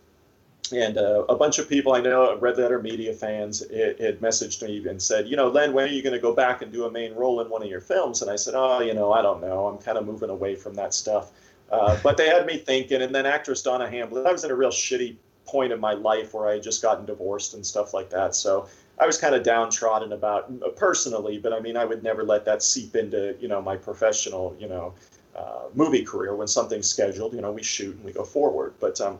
[0.71, 4.87] and uh, a bunch of people I know, Red Letter Media fans, had messaged me
[4.87, 6.91] and said, you know, Len, when are you going to go back and do a
[6.91, 8.21] main role in one of your films?
[8.21, 9.67] And I said, oh, you know, I don't know.
[9.67, 11.31] I'm kind of moving away from that stuff.
[11.71, 13.01] Uh, but they had me thinking.
[13.01, 16.33] And then actress Donna Hamblin, I was in a real shitty point in my life
[16.33, 18.35] where I had just gotten divorced and stuff like that.
[18.35, 18.67] So
[18.99, 22.63] I was kind of downtrodden about personally, but I mean, I would never let that
[22.63, 24.93] seep into, you know, my professional, you know,
[25.35, 26.35] uh, movie career.
[26.35, 28.73] When something's scheduled, you know, we shoot and we go forward.
[28.79, 29.19] But um,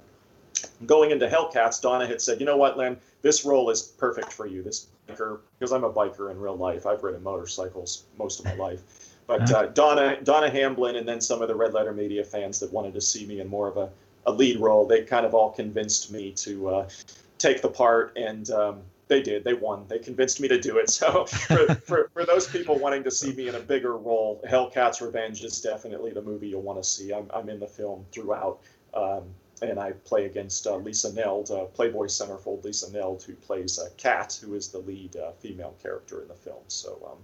[0.86, 4.46] going into Hellcats, Donna had said, you know what, Len, this role is perfect for
[4.46, 4.64] you.
[4.64, 6.86] This biker, because I'm a biker in real life.
[6.86, 8.82] I've ridden motorcycles most of my life.
[9.28, 12.72] But uh, Donna, Donna Hamblin, and then some of the Red Letter Media fans that
[12.72, 13.90] wanted to see me in more of a,
[14.26, 16.90] a lead role, they kind of all convinced me to uh,
[17.38, 19.44] take the part, and um, they did.
[19.44, 19.86] They won.
[19.90, 20.90] They convinced me to do it.
[20.98, 25.02] So for, for, for, those people wanting to see me in a bigger role, Hellcats
[25.02, 27.14] Revenge is definitely the movie you'll want to see.
[27.14, 28.60] I'm, I'm in the film throughout.
[28.94, 29.24] Um,
[29.62, 33.90] and I play against uh, Lisa Neld, uh, Playboy centerfold Lisa Neld, who plays uh,
[33.98, 36.64] Kat, who is the lead uh, female character in the film.
[36.68, 37.18] So, um,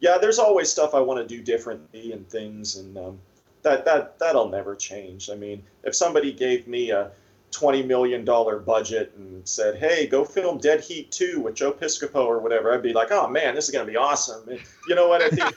[0.00, 3.18] yeah, there's always stuff I want to do differently and things, and um,
[3.62, 5.30] that that that'll never change.
[5.30, 7.10] I mean, if somebody gave me a
[7.54, 12.26] twenty million dollar budget and said, "Hey, go film Dead Heat 2 with Joe Piscopo
[12.26, 15.08] or whatever," I'd be like, "Oh man, this is gonna be awesome." And you know
[15.08, 15.22] what?
[15.22, 15.54] At the,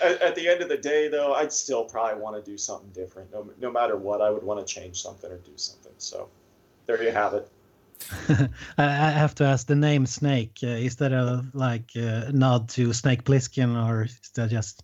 [0.00, 2.88] at, at, the end of the day, though, I'd still probably want to do something
[2.90, 3.30] different.
[3.30, 5.92] No, no matter what, I would want to change something or do something.
[5.98, 6.28] So,
[6.86, 7.48] there you have it.
[8.78, 10.58] I have to ask the name Snake.
[10.62, 14.82] Uh, is that a like uh, nod to Snake Plissken, or is that just?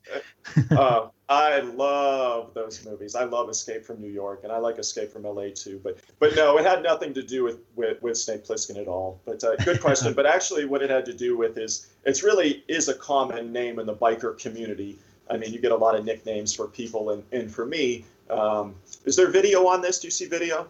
[0.71, 3.15] uh, I love those movies.
[3.15, 5.81] I love Escape from New York, and I like Escape from LA too.
[5.83, 9.21] But but no, it had nothing to do with with, with Snake Plissken at all.
[9.25, 10.13] But uh, good question.
[10.17, 13.79] but actually, what it had to do with is it's really is a common name
[13.79, 14.99] in the biker community.
[15.31, 18.75] I mean, you get a lot of nicknames for people, and and for me, um,
[19.07, 20.01] is there video on this?
[20.01, 20.69] Do you see video?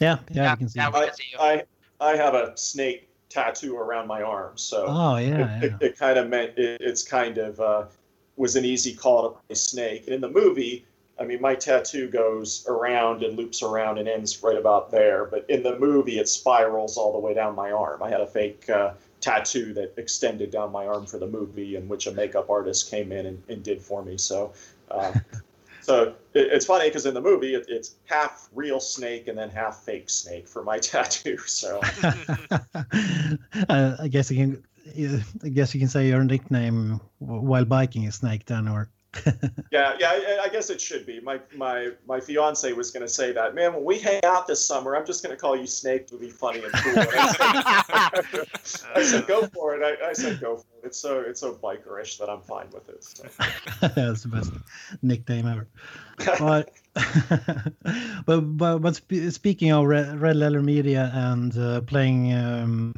[0.00, 0.78] Yeah, yeah, yeah, can see.
[0.78, 1.62] Yeah, I, I,
[2.00, 5.62] I have a snake tattoo around my arm, so oh yeah, it, yeah.
[5.62, 7.84] it, it kind of meant it, it's kind of uh,
[8.36, 10.04] was an easy call to play snake.
[10.06, 10.84] And in the movie,
[11.18, 15.44] I mean, my tattoo goes around and loops around and ends right about there, but
[15.48, 18.02] in the movie, it spirals all the way down my arm.
[18.02, 21.88] I had a fake uh, tattoo that extended down my arm for the movie, in
[21.88, 24.18] which a makeup artist came in and, and did for me.
[24.18, 24.52] So.
[24.90, 25.12] Uh,
[25.82, 29.50] So it, it's funny because in the movie it, it's half real snake and then
[29.50, 31.36] half fake snake for my tattoo.
[31.38, 34.64] So uh, I guess you can,
[35.44, 38.88] I guess you can say your nickname while biking is Snake then, or
[39.70, 41.20] yeah, yeah, I, I, guess it should be.
[41.20, 43.54] My my my fiance was going to say that.
[43.54, 46.16] Man, when we hang out this summer, I'm just going to call you Snake to
[46.16, 46.98] be funny and cool.
[46.98, 48.46] And I, said,
[48.94, 49.82] I, said, go for it.
[49.82, 50.86] I, I, said, go for it.
[50.86, 53.04] It's so it's so bikerish that I'm fine with it.
[53.04, 53.24] So.
[53.94, 54.50] That's the best
[55.02, 55.68] nickname ever.
[56.38, 56.70] but,
[58.24, 62.94] but but but speaking of Red, Red Letter Media and uh, playing um,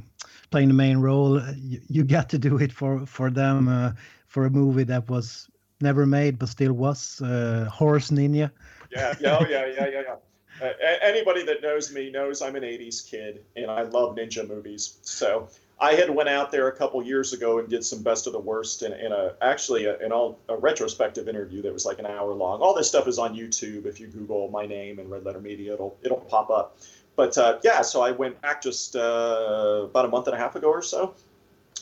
[0.55, 3.90] playing the main role, you, you, got to do it for for them uh,
[4.29, 5.49] for a movie that was
[5.81, 8.53] never made but still was uh, Horse Ninja.
[8.93, 10.17] Yeah, yeah, oh, yeah, yeah, yeah, yeah.
[10.64, 14.99] Uh, anybody that knows me knows I'm an '80s kid and I love ninja movies.
[15.03, 15.49] So
[15.81, 18.38] I had went out there a couple years ago and did some best of the
[18.38, 22.07] worst in, in a actually a, in all, a retrospective interview that was like an
[22.07, 22.61] hour long.
[22.61, 23.87] All this stuff is on YouTube.
[23.87, 26.79] If you Google my name and Red Letter Media, it'll it'll pop up.
[27.16, 30.57] But uh, yeah, so I went back just uh, about a month and a half
[30.57, 31.14] ago or so,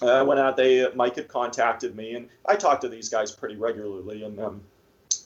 [0.02, 0.56] I uh, went out.
[0.56, 4.24] They Mike had contacted me, and I talked to these guys pretty regularly.
[4.24, 4.60] And um,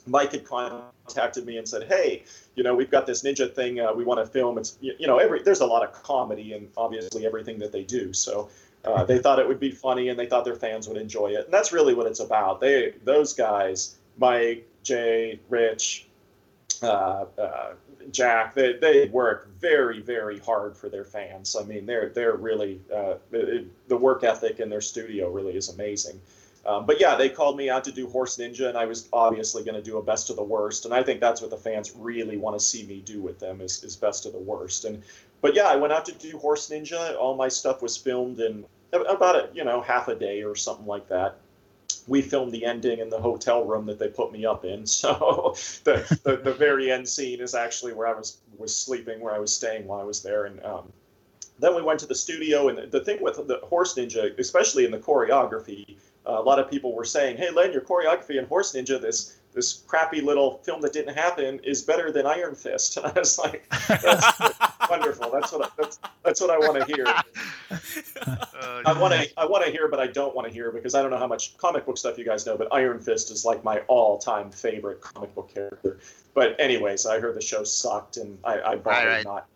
[0.06, 3.80] Mike had contacted me and said, "Hey, you know, we've got this ninja thing.
[3.80, 4.58] Uh, we want to film.
[4.58, 8.12] It's you know, every there's a lot of comedy and obviously everything that they do.
[8.12, 8.50] So
[8.84, 11.46] uh, they thought it would be funny, and they thought their fans would enjoy it.
[11.46, 12.60] And that's really what it's about.
[12.60, 16.06] They those guys, Mike, Jay, Rich,
[16.82, 17.72] uh, uh,
[18.10, 21.56] Jack, they, they work very, very hard for their fans.
[21.58, 25.68] I mean, they're they're really uh, it, the work ethic in their studio really is
[25.68, 26.20] amazing.
[26.66, 29.62] Um, but yeah, they called me out to do Horse Ninja, and I was obviously
[29.62, 30.84] going to do a best of the worst.
[30.84, 33.60] And I think that's what the fans really want to see me do with them
[33.60, 34.84] is, is best of the worst.
[34.84, 35.02] And
[35.40, 37.16] but yeah, I went out to do Horse Ninja.
[37.16, 40.86] All my stuff was filmed in about a you know half a day or something
[40.86, 41.38] like that
[42.06, 44.84] we filmed the ending in the hotel room that they put me up in.
[44.96, 49.34] So the, the, the, very end scene is actually where I was was sleeping, where
[49.34, 50.46] I was staying while I was there.
[50.46, 50.92] And um,
[51.58, 52.68] then we went to the studio.
[52.68, 55.96] And the thing with the Horse Ninja, especially in the choreography,
[56.26, 59.36] uh, a lot of people were saying, "Hey, Len, your choreography in Horse Ninja, this
[59.56, 62.98] this crappy little film that didn't happen is better than Iron Fist.
[63.06, 65.30] And I was like, that's wonderful.
[65.30, 67.06] That's what I, that's that's what I want to hear.
[67.06, 67.22] Uh,
[68.86, 71.00] I want to I want to hear, but I don't want to hear because I
[71.00, 72.56] don't know how much comic book stuff you guys know.
[72.56, 75.98] But Iron Fist is like my all-time favorite comic book character.
[76.34, 79.24] But anyways, I heard the show sucked, and I, I bothered right.
[79.24, 79.46] not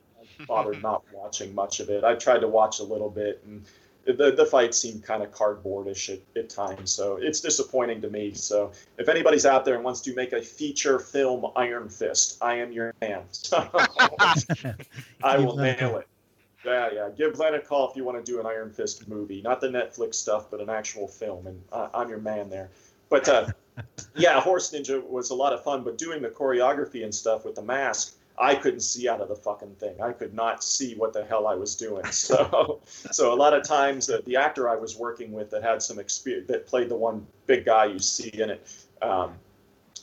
[0.46, 2.04] bothered not watching much of it.
[2.04, 3.64] I tried to watch a little bit and
[4.04, 8.32] the, the fight seemed kind of cardboardish at, at times, so it's disappointing to me.
[8.34, 12.54] So if anybody's out there and wants to make a feature film Iron Fist, I
[12.56, 13.22] am your man.
[15.22, 16.08] I will nail it.
[16.64, 17.08] Yeah, yeah.
[17.16, 19.68] Give Len a call if you want to do an Iron Fist movie, not the
[19.68, 22.70] Netflix stuff, but an actual film, and uh, I'm your man there.
[23.08, 23.48] But uh,
[24.14, 27.54] yeah, Horse Ninja was a lot of fun, but doing the choreography and stuff with
[27.54, 30.00] the mask I couldn't see out of the fucking thing.
[30.00, 32.04] I could not see what the hell I was doing.
[32.12, 35.82] So, so a lot of times the, the actor I was working with that had
[35.82, 39.34] some experience that played the one big guy you see in it, um,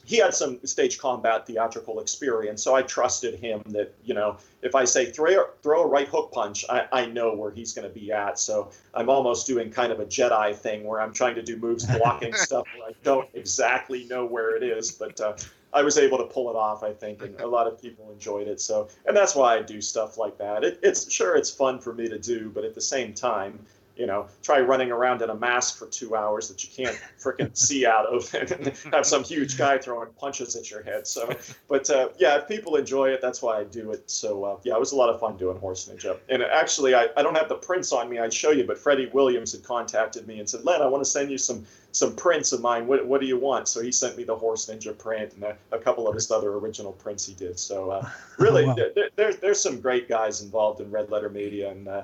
[0.04, 2.64] he had some stage combat theatrical experience.
[2.64, 6.32] So I trusted him that you know if I say throw throw a right hook
[6.32, 8.40] punch, I, I know where he's going to be at.
[8.40, 11.86] So I'm almost doing kind of a Jedi thing where I'm trying to do moves
[11.86, 15.20] blocking stuff where I don't exactly know where it is, but.
[15.20, 15.36] Uh,
[15.74, 18.48] I was able to pull it off, I think, and a lot of people enjoyed
[18.48, 18.62] it.
[18.62, 20.64] So, and that's why I do stuff like that.
[20.64, 23.60] It, it's sure it's fun for me to do, but at the same time,
[23.98, 27.56] you know, try running around in a mask for two hours that you can't freaking
[27.68, 31.08] see out of, and have some huge guy throwing punches at your head.
[31.08, 31.30] So,
[31.68, 34.10] but uh, yeah, if people enjoy it, that's why I do it.
[34.10, 36.18] So uh, yeah, it was a lot of fun doing Horse Ninja.
[36.30, 38.20] And actually, I, I don't have the prints on me.
[38.20, 41.10] I'd show you, but Freddie Williams had contacted me and said, Len, I want to
[41.10, 42.86] send you some some prints of mine.
[42.86, 43.68] What, what do you want?
[43.68, 46.54] So he sent me the Horse Ninja print and a, a couple of his other
[46.54, 47.58] original prints he did.
[47.58, 48.76] So uh, really, oh, wow.
[48.76, 52.04] there, there, there's some great guys involved in Red Letter Media, and uh,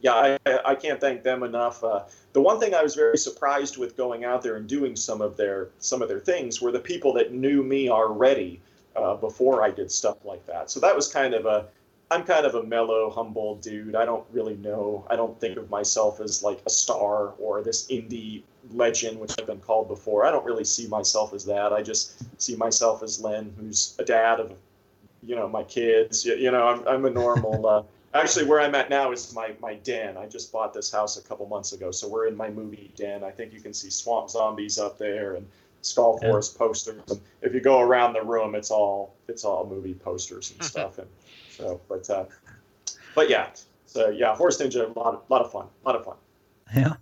[0.00, 1.82] yeah, I, I can't thank them enough.
[1.82, 5.20] Uh, the one thing I was very surprised with going out there and doing some
[5.20, 8.60] of their some of their things were the people that knew me already
[8.94, 10.70] uh, before I did stuff like that.
[10.70, 11.66] So that was kind of a
[12.10, 13.94] I'm kind of a mellow, humble dude.
[13.94, 15.04] I don't really know.
[15.10, 19.46] I don't think of myself as like a star or this indie legend, which I've
[19.46, 20.24] been called before.
[20.24, 21.72] I don't really see myself as that.
[21.72, 24.52] I just see myself as Len, who's a dad of,
[25.22, 26.24] you know, my kids.
[26.24, 27.66] You, you know, I'm, I'm a normal.
[27.66, 27.82] Uh,
[28.14, 30.16] actually, where I'm at now is my my den.
[30.16, 33.24] I just bought this house a couple months ago, so we're in my movie den.
[33.24, 35.46] I think you can see Swamp Zombies up there and
[35.82, 37.02] Skull Forest posters.
[37.08, 40.98] And if you go around the room, it's all it's all movie posters and stuff.
[40.98, 41.08] and
[41.50, 42.24] so, but uh,
[43.14, 43.50] but yeah,
[43.86, 46.16] so yeah, Horse Ninja, a lot of, lot of fun, a lot of fun.
[46.74, 46.94] Yeah,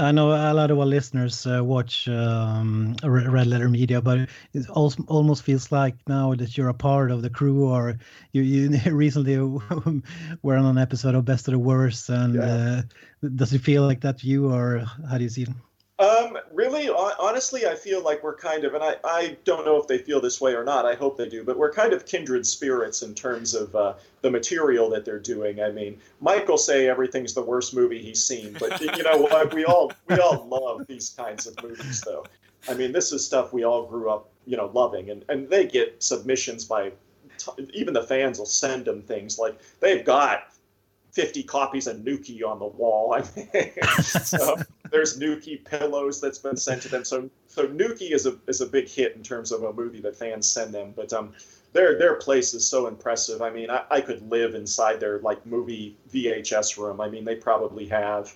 [0.00, 4.68] I know a lot of our listeners uh, watch um, Red Letter Media, but it
[4.68, 7.98] almost feels like now that you're a part of the crew, or
[8.32, 9.38] you, you recently
[10.42, 12.42] were on an episode of Best of the Worst, and yeah.
[12.42, 15.48] uh, does it feel like that to you, or how do you see it?
[16.02, 19.86] Um, really, honestly, I feel like we're kind of, and I, I don't know if
[19.86, 20.84] they feel this way or not.
[20.84, 24.28] I hope they do, but we're kind of kindred spirits in terms of uh, the
[24.28, 25.62] material that they're doing.
[25.62, 29.54] I mean, Mike will say everything's the worst movie he's seen, but you know what?
[29.54, 32.24] We all we all love these kinds of movies, though.
[32.68, 35.66] I mean, this is stuff we all grew up, you know, loving, and and they
[35.66, 36.90] get submissions by,
[37.72, 40.48] even the fans will send them things like they've got
[41.12, 43.14] 50 copies of Nukie on the wall.
[43.14, 43.70] I mean,
[44.02, 44.56] so
[44.92, 47.04] there's Nukie pillows that's been sent to them.
[47.04, 50.14] So so Nukie is a is a big hit in terms of a movie that
[50.14, 50.92] fans send them.
[50.94, 51.32] But um,
[51.72, 53.42] their their place is so impressive.
[53.42, 57.00] I mean, I, I could live inside their like movie VHS room.
[57.00, 58.34] I mean, they probably have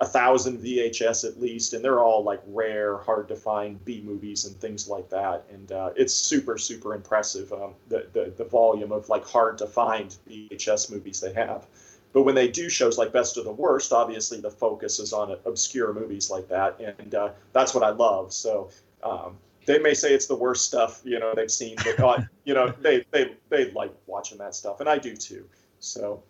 [0.00, 4.46] a thousand VHS at least, and they're all like rare, hard to find B movies
[4.46, 5.44] and things like that.
[5.52, 9.66] And uh, it's super, super impressive um, the, the the volume of like hard to
[9.66, 11.66] find VHS movies they have.
[12.12, 15.36] But when they do shows like Best of the Worst, obviously the focus is on
[15.44, 18.32] obscure movies like that, and uh, that's what I love.
[18.32, 18.70] So
[19.02, 22.54] um, they may say it's the worst stuff you know they've seen, but uh, you
[22.54, 25.46] know they they they like watching that stuff, and I do too.
[25.78, 26.22] So.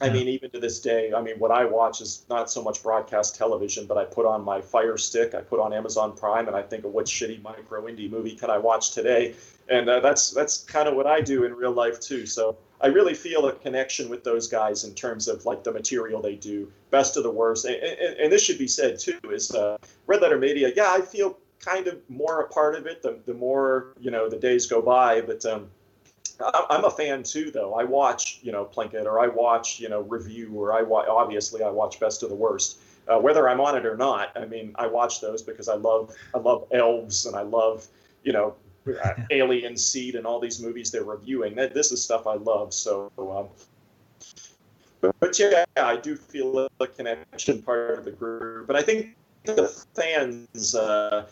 [0.00, 2.84] I mean, even to this day, I mean, what I watch is not so much
[2.84, 6.54] broadcast television, but I put on my Fire Stick, I put on Amazon Prime, and
[6.54, 9.34] I think of what shitty micro indie movie can I watch today,
[9.68, 12.26] and uh, that's that's kind of what I do in real life too.
[12.26, 16.22] So I really feel a connection with those guys in terms of like the material
[16.22, 17.64] they do, best of the worst.
[17.64, 20.72] And, and, and this should be said too: is uh, Red Letter Media.
[20.74, 24.28] Yeah, I feel kind of more a part of it the, the more you know
[24.28, 25.20] the days go by.
[25.20, 25.68] But um,
[26.40, 27.74] I'm a fan too, though.
[27.74, 31.62] I watch you know Plinkett or I watch you know Review or I watch obviously
[31.62, 32.78] I watch Best of the Worst.
[33.08, 36.14] Uh, whether I'm on it or not, I mean I watch those because I love
[36.34, 37.86] I love elves and I love
[38.22, 38.54] you know
[39.30, 41.54] Alien Seed and all these movies they're reviewing.
[41.54, 42.72] That this is stuff I love.
[42.72, 43.48] So, um,
[45.00, 48.66] but, but yeah, I do feel a connection part of the group.
[48.66, 51.26] But I think the fans uh,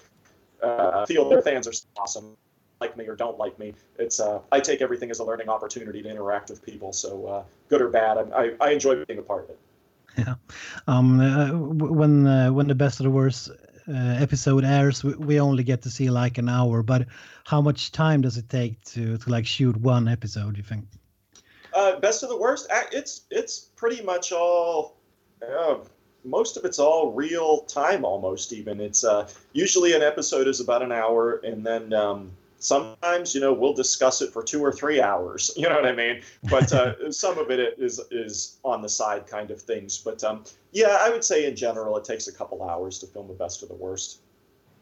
[0.62, 2.36] uh, feel their fans are awesome.
[2.80, 6.02] Like me or don't like me, it's uh, I take everything as a learning opportunity
[6.02, 6.92] to interact with people.
[6.92, 9.58] So uh, good or bad, I, I, enjoy being a part of it.
[10.18, 10.34] Yeah,
[10.86, 13.50] um, uh, when uh, when the best of the worst
[13.88, 16.82] uh, episode airs, we, we only get to see like an hour.
[16.82, 17.06] But
[17.44, 20.56] how much time does it take to to like shoot one episode?
[20.56, 20.86] You think?
[21.72, 22.66] Uh, best of the worst.
[22.92, 24.96] It's it's pretty much all.
[25.42, 25.76] Uh,
[26.24, 28.80] most of it's all real time, almost even.
[28.80, 33.52] It's uh, usually an episode is about an hour, and then um, sometimes you know
[33.52, 36.22] we'll discuss it for two or three hours you know what i mean?
[36.44, 40.44] But uh, some of it is is on the side kind of things but um,
[40.72, 43.62] yeah i would say in general it takes a couple hours to film the best
[43.62, 44.20] of the worst.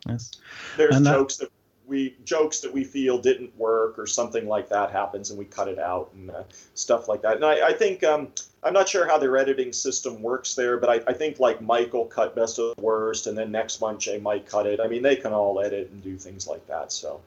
[0.07, 0.33] Yes.
[0.77, 1.53] There's and jokes that, that
[1.87, 5.69] we jokes that we feel didn't work or something like that happens and we cut
[5.69, 6.43] it out and uh,
[6.75, 7.37] stuff like that.
[7.37, 8.29] And i, I think um,
[8.63, 12.07] i'm not sure how their editing system works there but I, I think like michael
[12.07, 14.81] cut best of the worst and then next month jay might cut it.
[14.81, 17.21] I mean they can all edit and do things like that so.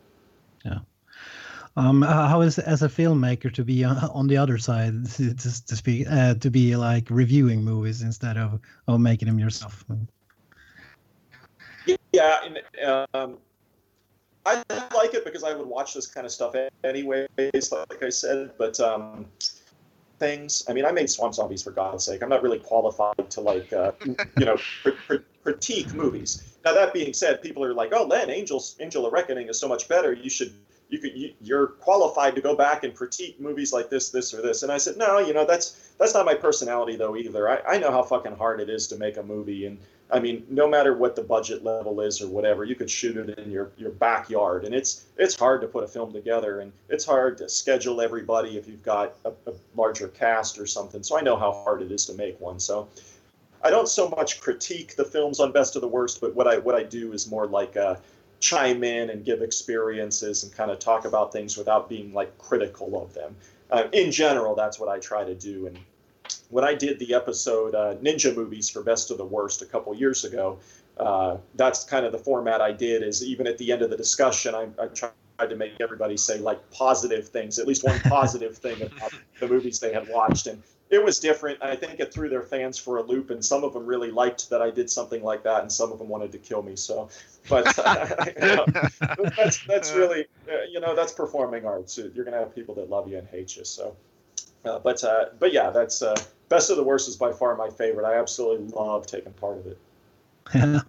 [1.78, 6.08] Um, how is as a filmmaker to be on the other side, to, to speak,
[6.10, 9.86] uh, to be like reviewing movies instead of of making them yourself?
[12.12, 13.38] Yeah, and, um,
[14.46, 14.64] I
[14.96, 18.52] like it because I would watch this kind of stuff anyways, like I said.
[18.58, 19.28] But um,
[20.20, 20.64] things.
[20.70, 22.22] I mean, I made Swamp Zombies for God's sake.
[22.22, 26.58] I'm not really qualified to like, uh, you know, cr- cr- critique movies.
[26.66, 29.68] Now that being said, people are like, "Oh, Len, Angels, Angel of Reckoning is so
[29.68, 30.14] much better.
[30.14, 30.54] You should,
[30.90, 34.42] you could, you, you're qualified to go back and critique movies like this, this, or
[34.42, 37.50] this." And I said, "No, you know, that's that's not my personality though either.
[37.50, 39.78] I, I know how fucking hard it is to make a movie, and
[40.10, 43.38] I mean, no matter what the budget level is or whatever, you could shoot it
[43.38, 47.06] in your, your backyard, and it's it's hard to put a film together, and it's
[47.06, 51.04] hard to schedule everybody if you've got a, a larger cast or something.
[51.04, 52.60] So I know how hard it is to make one.
[52.60, 52.88] So
[53.62, 56.58] I don't so much critique the films on Best of the Worst, but what I
[56.58, 57.96] what I do is more like uh,
[58.40, 63.02] chime in and give experiences and kind of talk about things without being like critical
[63.02, 63.36] of them.
[63.70, 65.78] Uh, in general, that's what I try to do, and
[66.50, 69.94] when I did the episode uh, Ninja Movies for Best of the Worst a couple
[69.96, 70.60] years ago,
[70.98, 73.04] uh, that's kind of the format I did.
[73.04, 75.12] Is even at the end of the discussion, I, I tried
[75.50, 79.80] to make everybody say like positive things, at least one positive thing about the movies
[79.80, 81.62] they had watched, and it was different.
[81.62, 84.50] I think it threw their fans for a loop, and some of them really liked
[84.50, 86.76] that I did something like that, and some of them wanted to kill me.
[86.76, 87.10] So,
[87.50, 88.66] but uh, you know,
[89.38, 91.98] that's that's really uh, you know that's performing arts.
[91.98, 93.66] You're gonna have people that love you and hate you.
[93.66, 93.96] So.
[94.66, 96.16] Uh, but uh, but yeah, that's uh,
[96.50, 98.06] best of the worst is by far my favorite.
[98.06, 99.78] I absolutely love taking part of it.
[100.54, 100.82] Yeah.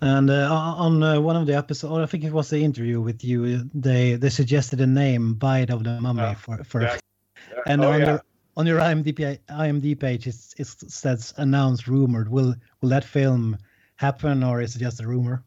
[0.00, 3.24] And uh, on uh, one of the episodes, I think it was the interview with
[3.24, 6.34] you, they they suggested a name, Bite of the Mummy, Yeah.
[6.34, 6.82] for for.
[6.82, 6.98] Yeah.
[7.66, 8.06] And oh, on yeah.
[8.06, 8.22] your
[8.56, 12.30] on your IMDb IMDb page, it, it says announced, rumored.
[12.30, 13.58] Will will that film
[13.96, 15.42] happen, or is it just a rumor?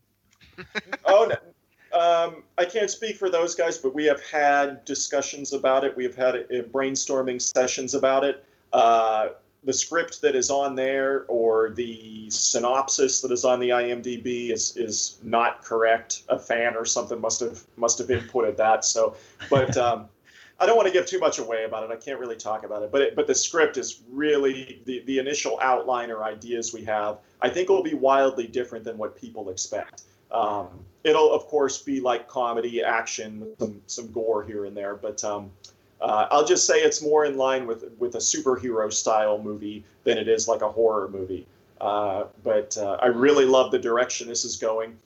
[1.05, 1.99] oh, no.
[1.99, 5.95] um, I can't speak for those guys, but we have had discussions about it.
[5.95, 8.43] We have had uh, brainstorming sessions about it.
[8.73, 9.29] Uh,
[9.63, 14.75] the script that is on there or the synopsis that is on the IMDb is
[14.77, 16.23] is not correct.
[16.29, 18.85] A fan or something must have must have inputted that.
[18.85, 19.15] So,
[19.49, 20.07] but um,
[20.59, 21.91] I don't want to give too much away about it.
[21.91, 22.91] I can't really talk about it.
[22.91, 27.19] But it, but the script is really the the initial outline or ideas we have.
[27.41, 30.03] I think will be wildly different than what people expect.
[30.31, 30.67] Um,
[31.03, 35.51] it'll of course be like comedy, action, some some gore here and there, but um,
[36.01, 40.17] uh, I'll just say it's more in line with with a superhero style movie than
[40.17, 41.45] it is like a horror movie.
[41.79, 44.97] Uh, but uh, I really love the direction this is going.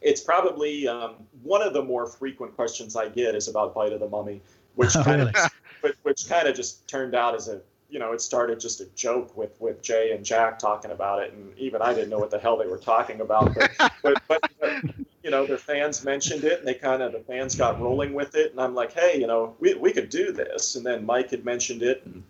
[0.00, 4.00] It's probably um, one of the more frequent questions I get is about Bite of
[4.00, 4.40] the Mummy,
[4.74, 5.32] which Oh, kind really?
[5.34, 5.50] of
[5.82, 8.86] which, which kind of just turned out as a you know it started just a
[8.94, 12.30] joke with with Jay and Jack talking about it, and even I didn't know what
[12.30, 13.54] the hell they were talking about.
[13.54, 13.70] But
[14.02, 14.82] but, but, but
[15.22, 18.34] you know, their fans mentioned it and they kind of, the fans got rolling with
[18.34, 18.52] it.
[18.52, 20.76] And I'm like, hey, you know, we, we could do this.
[20.76, 22.02] And then Mike had mentioned it.
[22.06, 22.22] And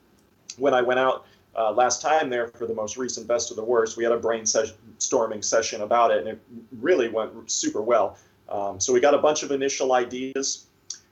[0.59, 1.25] when I went out
[1.57, 4.19] uh, last time there for the most recent Best of the Worst, we had a
[4.19, 6.41] brainstorming session about it and it
[6.81, 8.17] really went super well.
[8.49, 10.67] Um, so we got a bunch of initial ideas.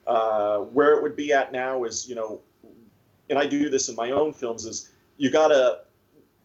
[0.09, 2.41] Uh, where it would be at now is, you know,
[3.29, 5.81] and I do this in my own films, is you got to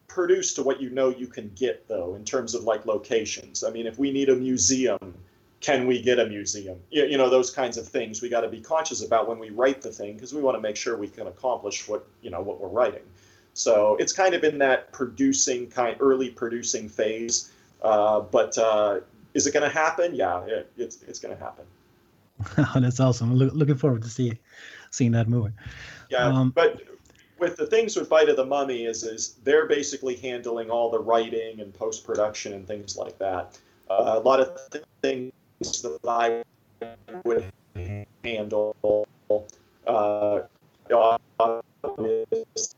[0.06, 3.64] produce to what you know you can get though in terms of like locations.
[3.64, 5.14] I mean if we need a museum
[5.60, 6.78] can we get a museum?
[6.90, 9.48] You, you know those kinds of things we got to be conscious about when we
[9.48, 12.42] write the thing because we want to make sure we can accomplish what you know
[12.42, 13.02] what we're writing.
[13.54, 17.50] So it's kind of in that producing kind early producing phase
[17.82, 19.00] uh, but uh,
[19.32, 20.14] is it going to happen?
[20.14, 21.64] Yeah it, it's, it's going to happen
[22.74, 23.34] That's awesome.
[23.34, 24.38] Look, looking forward to see
[24.90, 25.52] seeing that movie.
[26.10, 26.82] Yeah, Um, but
[27.38, 30.98] with the things with Bite of the Mummy is is they're basically handling all the
[30.98, 33.58] writing and post production and things like that.
[33.90, 34.58] Uh, a lot of
[35.02, 36.42] things that I
[37.24, 37.44] would
[38.24, 39.06] handle
[39.86, 40.40] uh,
[42.56, 42.74] is,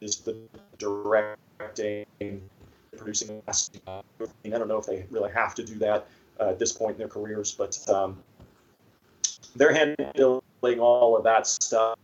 [0.00, 0.36] is the
[0.78, 2.06] directing,
[2.96, 3.42] producing.
[3.46, 4.02] I
[4.44, 6.06] don't know if they really have to do that
[6.40, 8.22] uh, at this point in their careers, but um,
[9.56, 11.96] they're handling all of that stuff.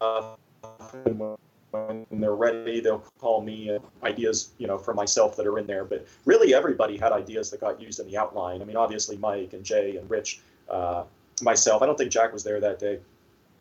[1.71, 5.67] When they're ready, they'll call me uh, ideas, you know, for myself that are in
[5.67, 5.85] there.
[5.85, 8.61] But really, everybody had ideas that got used in the outline.
[8.61, 11.05] I mean, obviously, Mike and Jay and Rich, uh,
[11.43, 11.83] myself.
[11.83, 12.99] I don't think Jack was there that day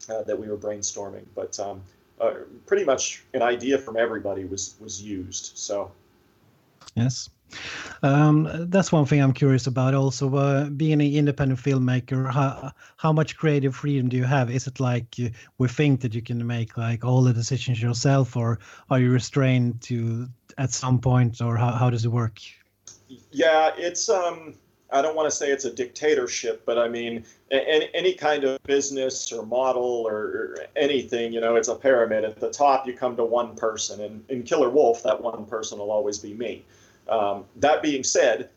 [0.09, 1.83] uh, that we were brainstorming, but um,
[2.19, 2.33] uh,
[2.65, 5.51] pretty much an idea from everybody was was used.
[5.55, 5.91] So
[6.95, 7.29] Yes.
[8.03, 9.93] Um, that's one thing I'm curious about.
[9.93, 14.49] Also, uh, being an independent filmmaker, how how much creative freedom do you have?
[14.49, 18.35] Is it like uh, we think that you can make like all the decisions yourself,
[18.35, 20.27] or are you restrained to
[20.57, 22.39] at some point, or how, how does it work?
[23.31, 24.55] Yeah, it's um
[24.91, 28.61] I don't want to say it's a dictatorship, but I mean any, any kind of
[28.63, 32.23] business or model or anything, you know, it's a pyramid.
[32.23, 35.79] At the top, you come to one person, and in Killer Wolf, that one person
[35.79, 36.65] will always be me.
[37.09, 38.49] Um, that being said,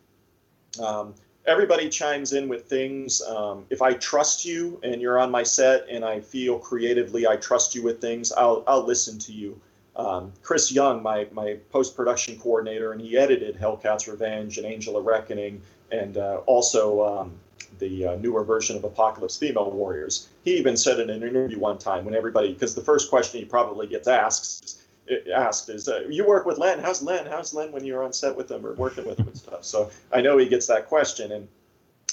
[0.83, 1.15] um,
[1.47, 3.23] everybody chimes in with things.
[3.23, 7.37] Um, if I trust you and you're on my set and I feel creatively I
[7.37, 9.61] trust you with things, I'll I'll listen to you.
[9.97, 14.97] Um, Chris Young, my my post production coordinator, and he edited Hellcat's Revenge and Angel
[14.97, 17.33] of Reckoning, and uh, also um,
[17.79, 20.29] the uh, newer version of Apocalypse Female Warriors.
[20.45, 23.47] He even said in an interview one time when everybody, because the first question he
[23.47, 24.82] probably gets asked
[25.35, 26.79] asked is, uh, "You work with Len?
[26.79, 27.27] How's Len?
[27.27, 29.91] How's Len when you're on set with him or working with him and stuff?" So
[30.13, 31.49] I know he gets that question, and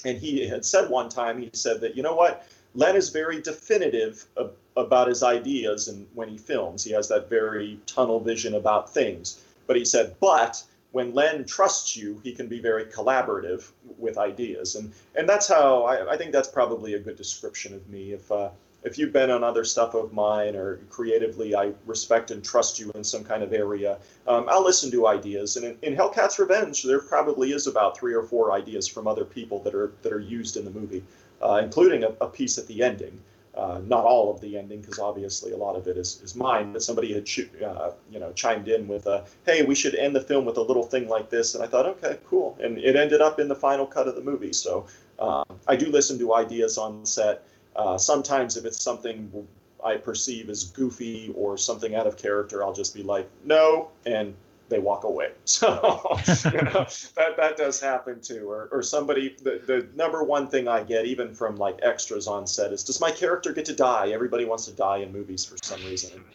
[0.05, 3.41] and he had said one time he said that you know what, Len is very
[3.41, 8.55] definitive of, about his ideas, and when he films, he has that very tunnel vision
[8.55, 9.41] about things.
[9.67, 14.75] But he said, but when Len trusts you, he can be very collaborative with ideas,
[14.75, 18.13] and and that's how I, I think that's probably a good description of me.
[18.13, 18.49] If uh,
[18.83, 22.91] if you've been on other stuff of mine or creatively, I respect and trust you
[22.95, 23.97] in some kind of area.
[24.27, 25.57] Um, I'll listen to ideas.
[25.57, 29.25] And in, in, Hellcat's Revenge, there probably is about three or four ideas from other
[29.25, 31.03] people that are that are used in the movie,
[31.41, 33.19] uh, including a, a, piece at the ending.
[33.55, 36.71] Uh, not all of the ending, because obviously a lot of it is, is mine.
[36.71, 37.27] But somebody had
[37.65, 40.61] uh, you know chimed in with, a, "Hey, we should end the film with a
[40.61, 43.55] little thing like this," and I thought, "Okay, cool." And it ended up in the
[43.55, 44.53] final cut of the movie.
[44.53, 44.85] So
[45.17, 47.43] uh, I do listen to ideas on set.
[47.79, 49.47] Uh, sometimes if it's something
[49.83, 54.35] I perceive as goofy or something out of character, I'll just be like, no, and
[54.67, 55.31] they walk away.
[55.45, 56.19] So
[56.53, 58.49] you know, that that does happen too.
[58.49, 62.45] Or or somebody the, the number one thing I get even from like extras on
[62.45, 64.09] set is does my character get to die?
[64.09, 66.23] Everybody wants to die in movies for some reason.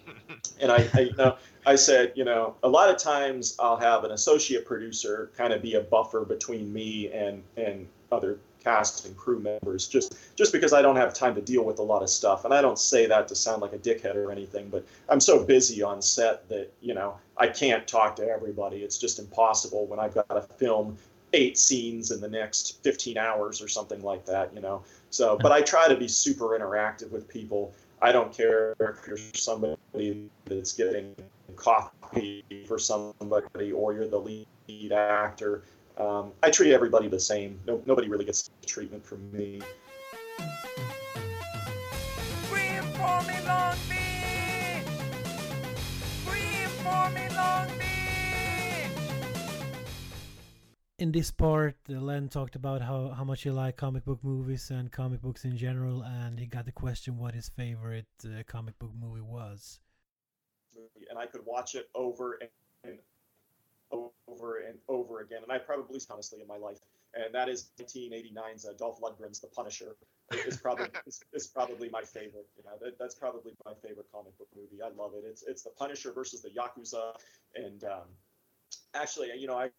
[0.61, 1.36] And I, I you know
[1.66, 5.62] I said, you know, a lot of times I'll have an associate producer kind of
[5.62, 10.73] be a buffer between me and and other cast and crew members just just because
[10.73, 12.45] I don't have time to deal with a lot of stuff.
[12.45, 15.45] And I don't say that to sound like a dickhead or anything, but I'm so
[15.45, 18.79] busy on set that, you know, I can't talk to everybody.
[18.79, 20.97] It's just impossible when I've got to film
[21.35, 24.83] eight scenes in the next 15 hours or something like that, you know.
[25.11, 27.75] So, but I try to be super interactive with people.
[28.01, 31.15] I don't care if you're somebody that's getting
[31.57, 35.65] coffee for somebody or you're the lead actor
[35.99, 37.61] um, I treat everybody the same.
[37.66, 39.61] No, nobody really gets treatment from me.
[42.45, 44.86] Scream for me, Long Beach!
[46.22, 47.84] Scream for me, Long Beach!
[50.99, 54.90] In this part, Len talked about how, how much he liked comic book movies and
[54.90, 58.92] comic books in general, and he got the question what his favorite uh, comic book
[59.01, 59.80] movie was.
[61.09, 62.51] And I could watch it over and,
[62.84, 62.99] and
[63.95, 66.78] over and over again, and I probably honestly in my life,
[67.14, 69.97] and that is 1989's uh, Dolph Lundgren's The Punisher.
[70.30, 70.88] It's probably
[71.32, 72.47] it's, probably my favorite.
[72.57, 74.82] You know, that, that's probably my favorite comic book movie.
[74.82, 75.24] I love it.
[75.26, 77.14] It's it's The Punisher versus the Yakuza,
[77.55, 78.09] and um,
[78.95, 79.70] actually, you know, I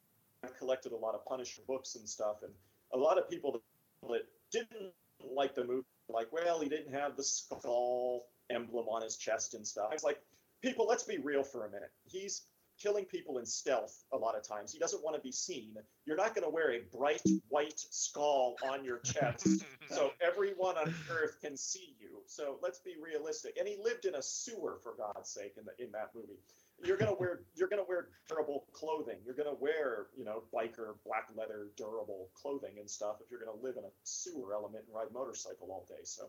[0.60, 2.52] collected a lot of Punisher books and stuff, and
[2.94, 3.62] a lot of people
[4.10, 9.18] that didn't like the movie, like, well, he didn't have the skull emblem on his
[9.18, 9.90] chest and stuff.
[9.92, 10.20] It's like,
[10.62, 11.92] people, let's be real for a minute.
[12.06, 12.44] He's
[12.82, 14.72] killing people in stealth a lot of times.
[14.72, 15.76] He doesn't want to be seen.
[16.06, 19.48] You're not going to wear a bright white skull on your chest
[19.90, 22.22] so everyone on earth can see you.
[22.28, 23.58] So let's be realistic.
[23.58, 26.40] And he lived in a sewer for God's sake in the in that movie.
[26.84, 29.18] You're going to wear you're going to wear durable clothing.
[29.26, 33.40] You're going to wear, you know, biker black leather durable clothing and stuff if you're
[33.40, 36.04] going to live in a sewer element and ride motorcycle all day.
[36.04, 36.28] So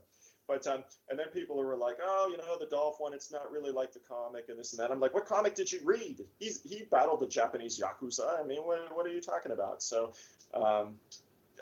[0.49, 3.51] but um, and then people were like, oh, you know, the Dolph one, it's not
[3.51, 4.90] really like the comic and this and that.
[4.90, 6.24] I'm like, what comic did you read?
[6.38, 8.40] He's he battled the Japanese yakuza.
[8.40, 9.82] I mean, what, what are you talking about?
[9.82, 10.12] So,
[10.55, 10.94] um,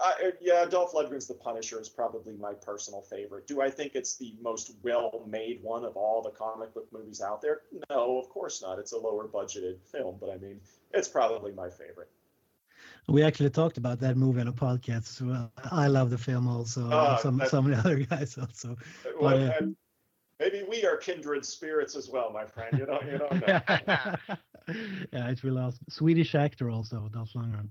[0.02, 3.46] I, yeah, Dolph Lundgren's The Punisher is probably my personal favorite.
[3.46, 7.40] Do I think it's the most well-made one of all the comic book movies out
[7.40, 7.60] there?
[7.90, 8.78] No, of course not.
[8.78, 10.60] It's a lower budgeted film, but I mean,
[10.92, 12.10] it's probably my favorite.
[13.08, 15.52] We actually talked about that movie on a podcast as well.
[15.70, 16.88] I love the film also.
[16.90, 18.76] Uh, some some of the other guys also.
[19.20, 19.66] Well, but, uh,
[20.40, 22.78] maybe we are kindred spirits as well, my friend.
[22.78, 23.28] You know, you know.
[25.12, 25.84] yeah, it's really awesome.
[25.88, 27.68] Swedish actor also, Dolph Lundgren.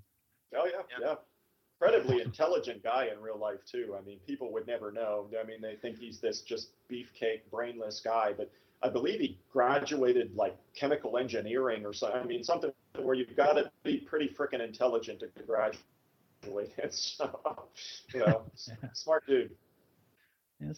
[0.56, 1.06] Oh yeah, yeah.
[1.08, 1.16] yeah.
[1.82, 3.96] Incredibly intelligent guy in real life too.
[4.00, 5.28] I mean, people would never know.
[5.42, 8.50] I mean, they think he's this just beefcake, brainless guy, but
[8.84, 12.22] I believe he graduated like chemical engineering or something.
[12.22, 12.72] I mean, something
[13.02, 15.80] where you've got to be pretty freaking intelligent to graduate.
[16.89, 17.70] so,
[18.14, 18.89] you know, yeah.
[18.94, 19.52] smart dude.
[20.60, 20.78] Yes.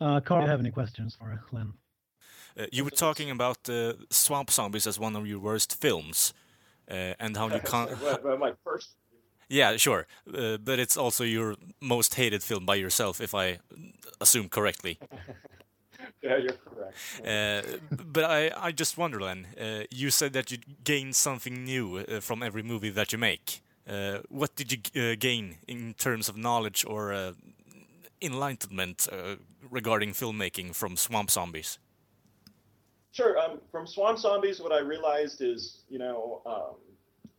[0.00, 1.72] Uh, Carl, do you have any questions for Len?
[2.58, 6.32] Uh, you were talking about uh, Swamp Zombies as one of your worst films,
[6.90, 7.90] uh, and how you can't.
[8.24, 8.90] well, my first.
[9.48, 13.58] Yeah, sure, uh, but it's also your most hated film by yourself, if I
[14.20, 14.98] assume correctly.
[16.22, 16.96] yeah, you're correct.
[17.24, 21.98] Uh, but I, I just wonder, then, uh, you said that you gain something new
[21.98, 23.62] uh, from every movie that you make.
[23.88, 27.32] Uh, what did you uh, gain in terms of knowledge or uh,
[28.20, 29.36] enlightenment uh,
[29.70, 31.78] regarding filmmaking from Swamp Zombies?
[33.12, 33.38] Sure.
[33.38, 36.74] Um, from Swamp Zombies, what I realized is, you know, um,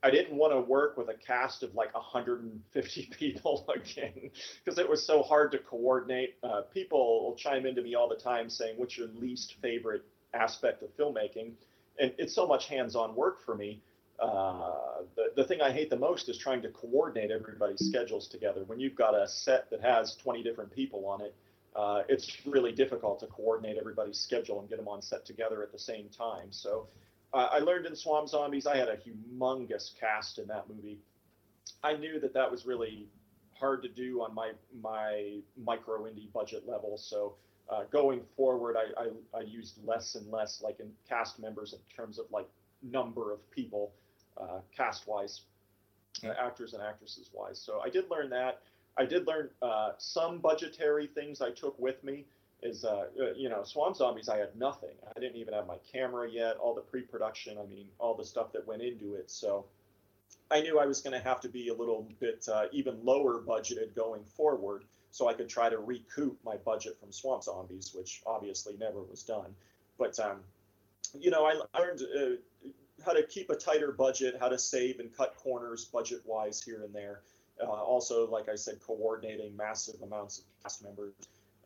[0.04, 4.30] I didn't want to work with a cast of like 150 people again
[4.64, 6.36] because it was so hard to coordinate.
[6.44, 10.84] Uh, people will chime into me all the time saying, "What's your least favorite aspect
[10.84, 11.54] of filmmaking?"
[12.00, 13.82] And it's so much hands-on work for me.
[14.20, 18.64] Uh, the, the thing I hate the most is trying to coordinate everybody's schedules together.
[18.66, 21.36] When you've got a set that has 20 different people on it,
[21.76, 25.72] uh, it's really difficult to coordinate everybody's schedule and get them on set together at
[25.72, 26.48] the same time.
[26.52, 26.88] So
[27.46, 31.00] I learned in Swamp Zombies, I had a humongous cast in that movie.
[31.84, 33.08] I knew that that was really
[33.54, 36.98] hard to do on my my micro indie budget level.
[36.98, 37.36] So
[37.70, 41.80] uh, going forward, I, I, I used less and less like in cast members in
[41.94, 42.48] terms of like
[42.82, 43.92] number of people,
[44.40, 45.42] uh, cast wise,
[46.24, 47.60] uh, actors and actresses wise.
[47.60, 48.62] So I did learn that.
[48.98, 52.26] I did learn uh, some budgetary things I took with me.
[52.64, 54.30] Is uh, uh, you know Swamp Zombies?
[54.30, 54.96] I had nothing.
[55.16, 56.58] I didn't even have my camera yet.
[56.58, 57.58] All the pre-production.
[57.60, 59.30] I mean, all the stuff that went into it.
[59.30, 59.66] So
[60.50, 63.40] I knew I was going to have to be a little bit uh, even lower
[63.40, 68.22] budgeted going forward, so I could try to recoup my budget from Swamp Zombies, which
[68.26, 69.54] obviously never was done.
[70.00, 70.40] But um,
[71.14, 72.70] you know, I learned uh,
[73.06, 76.94] how to keep a tighter budget, how to save and cut corners budget-wise here and
[76.94, 77.22] there.
[77.62, 81.14] Uh, also, like I said, coordinating massive amounts of cast members.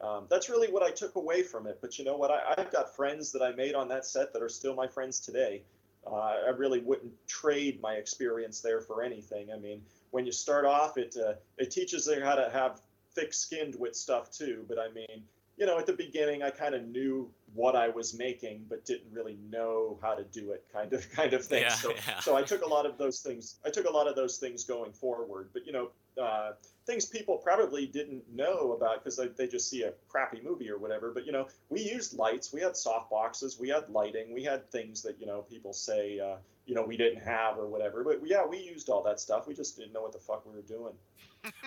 [0.02, 1.80] Um, that's really what I took away from it.
[1.82, 2.32] But you know what?
[2.32, 5.20] I, have got friends that I made on that set that are still my friends
[5.20, 5.62] today.
[6.06, 9.52] Uh, I really wouldn't trade my experience there for anything.
[9.54, 12.82] I mean, when you start off, it uh, it teaches you how to have
[13.14, 14.66] thick-skinned with stuff too.
[14.68, 15.24] But I mean,
[15.58, 19.12] you know, at the beginning, I kind of knew what I was making, but didn't
[19.12, 21.62] really know how to do it, kind of, kind of thing.
[21.62, 22.20] Yeah, so, yeah.
[22.20, 23.58] so I took a lot of those things.
[23.64, 25.50] I took a lot of those things going forward.
[25.54, 25.92] But you know,
[26.22, 26.52] uh,
[26.86, 30.78] things people probably didn't know about because they, they just see a crappy movie or
[30.78, 31.12] whatever.
[31.12, 34.70] But you know, we used lights, we had soft boxes, we had lighting, we had
[34.72, 36.36] things that you know people say uh,
[36.66, 38.04] you know we didn't have or whatever.
[38.04, 39.48] But yeah, we used all that stuff.
[39.48, 40.94] We just didn't know what the fuck we were doing.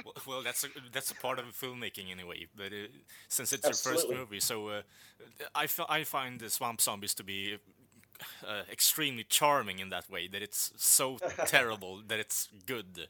[0.05, 2.47] well, well, that's a, that's a part of filmmaking anyway.
[2.55, 2.87] But uh,
[3.29, 4.83] since it's your first movie, so uh,
[5.55, 7.59] I, I find the Swamp Zombies to be
[8.47, 10.29] uh, extremely charming in that way.
[10.29, 13.09] That it's so terrible that it's good.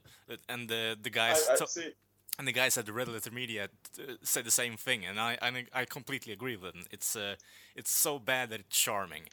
[0.49, 1.57] And the the guys I,
[2.37, 5.37] and the guys at the Red Letter Media uh, said the same thing, and I
[5.41, 6.85] I, I completely agree with them.
[6.91, 7.35] It's uh,
[7.75, 9.23] it's so bad that it's charming.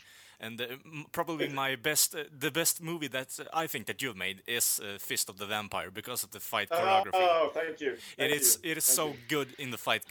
[0.44, 4.02] And uh, m- probably my best, uh, the best movie that uh, I think that
[4.02, 7.10] you've made is uh, Fist of the Vampire because of the fight choreography.
[7.14, 7.92] Oh, thank you.
[7.92, 8.70] It Thank is you.
[8.72, 9.14] it is Thank so you.
[9.28, 10.04] good in the fight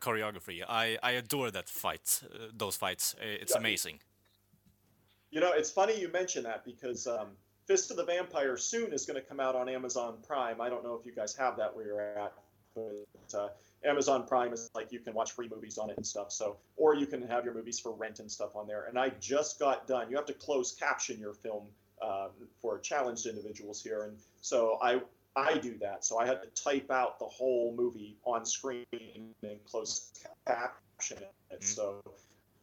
[0.00, 0.62] choreography.
[0.68, 3.14] I, I adore that fight, uh, those fights.
[3.20, 3.58] It's Yeah.
[3.60, 4.00] amazing.
[5.34, 7.26] You know, it's funny you mention that because um,
[7.66, 10.60] Fist of the Vampire soon is going to come out on Amazon Prime.
[10.60, 12.32] I don't know if you guys have that where you're at,
[12.76, 13.48] but uh,
[13.84, 16.30] Amazon Prime is like you can watch free movies on it and stuff.
[16.30, 18.84] So, or you can have your movies for rent and stuff on there.
[18.84, 20.08] And I just got done.
[20.08, 21.64] You have to close caption your film
[22.00, 22.28] uh,
[22.62, 25.00] for challenged individuals here, and so I
[25.34, 26.04] I do that.
[26.04, 30.12] So I had to type out the whole movie on screen and close
[30.46, 31.60] caption it.
[31.60, 31.64] Mhm.
[31.64, 32.00] So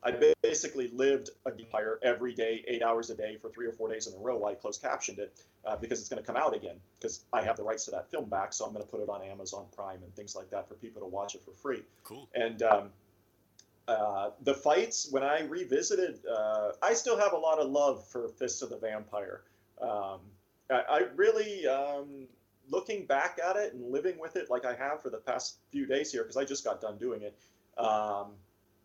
[0.03, 3.87] I basically lived a vampire every day, eight hours a day for three or four
[3.87, 4.37] days in a row.
[4.37, 7.43] while I closed captioned it uh, because it's going to come out again because I
[7.43, 8.51] have the rights to that film back.
[8.53, 11.01] So I'm going to put it on Amazon Prime and things like that for people
[11.01, 11.83] to watch it for free.
[12.03, 12.27] Cool.
[12.33, 12.89] And um,
[13.87, 18.27] uh, the fights, when I revisited, uh, I still have a lot of love for
[18.27, 19.41] Fist of the Vampire.
[19.79, 20.19] Um,
[20.71, 22.27] I, I really, um,
[22.69, 25.85] looking back at it and living with it like I have for the past few
[25.85, 27.37] days here, because I just got done doing it.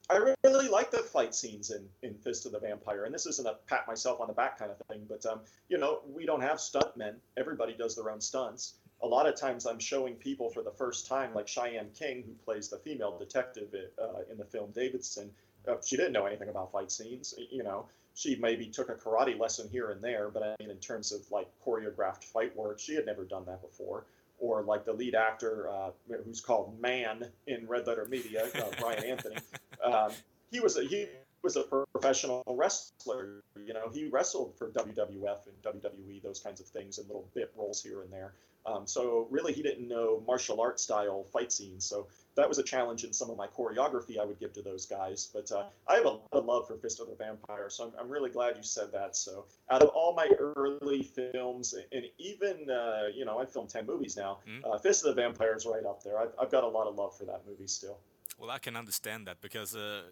[0.09, 3.47] I really like the fight scenes in, in Fist of the Vampire, and this isn't
[3.47, 6.43] a pat myself on the back kind of thing, but um, you know, we don't
[6.43, 7.15] have stuntmen.
[7.37, 8.75] Everybody does their own stunts.
[9.03, 12.33] A lot of times, I'm showing people for the first time, like Cheyenne King, who
[12.45, 15.31] plays the female detective uh, in the film Davidson.
[15.67, 17.35] Uh, she didn't know anything about fight scenes.
[17.51, 20.79] You know, she maybe took a karate lesson here and there, but I mean, in
[20.79, 24.05] terms of like choreographed fight work, she had never done that before.
[24.39, 25.91] Or like the lead actor, uh,
[26.25, 29.37] who's called Man in Red Letter Media, uh, Brian Anthony.
[29.85, 30.11] Um,
[30.51, 31.07] he was a he
[31.43, 33.43] was a professional wrestler.
[33.65, 37.53] You know, he wrestled for WWF and WWE, those kinds of things, and little bit
[37.57, 38.35] roles here and there.
[38.67, 41.85] Um, so really, he didn't know martial art style fight scenes.
[41.85, 44.87] So that was a challenge in some of my choreography I would give to those
[44.87, 45.31] guys.
[45.33, 47.93] But uh, I have a lot of love for Fist of the Vampire, so I'm,
[48.01, 49.17] I'm really glad you said that.
[49.17, 53.87] So out of all my early films, and even uh, you know, I've filmed ten
[53.87, 54.39] movies now.
[54.49, 54.69] Mm.
[54.69, 56.19] Uh, Fist of the Vampire is right up there.
[56.19, 57.99] I've, I've got a lot of love for that movie still.
[58.39, 60.03] Well, I can understand that because uh,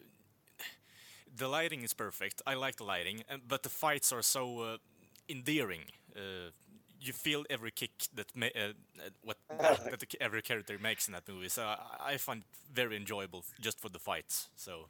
[1.37, 2.43] the lighting is perfect.
[2.47, 4.77] I like the lighting, but the fights are so uh,
[5.29, 5.85] endearing.
[6.17, 6.51] Uh,
[7.01, 11.13] you feel every kick that ma- uh, uh, what that the, every character makes in
[11.13, 11.49] that movie.
[11.49, 14.49] So I, I find it very enjoyable just for the fights.
[14.57, 14.87] So.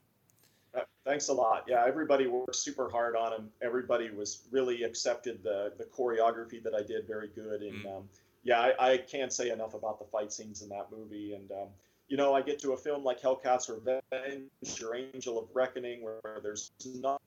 [1.04, 1.64] Thanks a lot.
[1.68, 3.50] Yeah, everybody worked super hard on them.
[3.62, 7.96] Everybody was really accepted the the choreography that I did very good, and mm.
[7.96, 8.08] um,
[8.42, 11.34] yeah, I, I, can't say enough about the fight scenes in that movie.
[11.34, 11.68] And um,
[12.14, 16.20] you know, I get to a film like Hellcat's Revenge or Angel of Reckoning, where,
[16.44, 17.20] there's not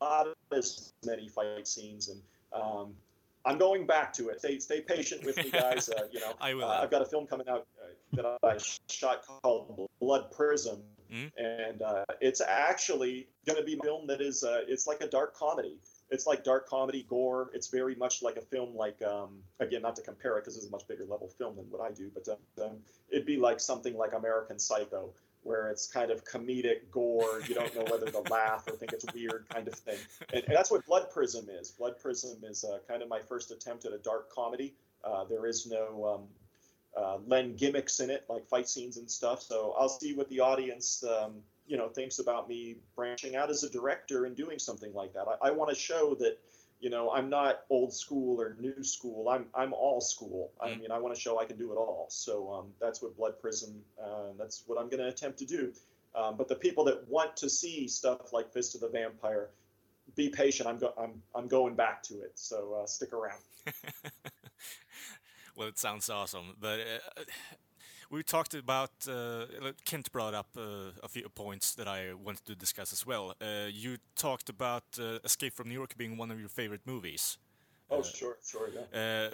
[0.55, 2.21] as many fight scenes, and
[2.53, 2.93] um,
[3.45, 4.39] I'm going back to it.
[4.39, 5.89] Stay, stay patient with me, guys.
[5.97, 6.63] Uh, you know, I will.
[6.63, 8.57] Uh, I've got a film coming out uh, that I
[8.89, 10.81] shot called Blood Prism,
[11.13, 11.38] mm-hmm.
[11.38, 15.07] and uh, it's actually going to be a film that is uh, it's like a
[15.09, 15.79] dark comedy.
[16.10, 17.49] It's like dark comedy gore.
[17.53, 19.30] It's very much like a film like um,
[19.60, 21.91] again, not to compare it because it's a much bigger level film than what I
[21.93, 22.28] do, but
[22.64, 22.78] um,
[23.10, 25.10] it'd be like something like American Psycho,
[25.43, 27.41] where it's kind of comedic gore.
[27.47, 29.97] You don't know whether to laugh or think it's weird, kind of thing.
[30.34, 31.72] And, and that's what Blood Prism is.
[31.72, 34.74] Blood Prism is uh, kind of my first attempt at a dark comedy.
[35.03, 39.41] Uh, there is no um, uh, Len gimmicks in it, like fight scenes and stuff.
[39.41, 41.36] So I'll see what the audience, um,
[41.68, 45.26] you know, thinks about me branching out as a director and doing something like that.
[45.28, 46.38] I, I want to show that
[46.80, 49.30] you know i'm not old school or new school.
[49.30, 50.51] I'm i'm all school.
[50.61, 50.82] I mm-hmm.
[50.82, 52.07] mean i want to show i can do it all.
[52.09, 55.74] So um, that's what blood prism uh, that's what i'm going to attempt to do.
[56.15, 59.49] Um, but the people that want to see stuff like fist of the vampire
[60.15, 60.70] be patient.
[60.70, 62.32] I'm go- i'm i'm going back to it.
[62.36, 63.41] So uh, stick around.
[65.55, 67.24] Well it sounds awesome but uh,
[68.10, 69.45] we talked about uh,
[69.86, 73.36] Kent brought up uh, a few points that I wanted to discuss as well.
[73.41, 77.38] Uh, you talked about uh, Escape from New York being one of your favorite movies.
[77.89, 78.99] Oh, sure, sure, yeah.
[78.99, 79.32] Uh,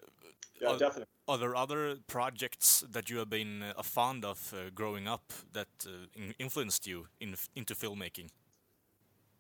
[0.62, 1.06] yeah, are, definitely.
[1.28, 5.68] Are there other projects that you have been uh, fond of growing up that
[6.16, 8.30] in influenced you in, into filmmaking?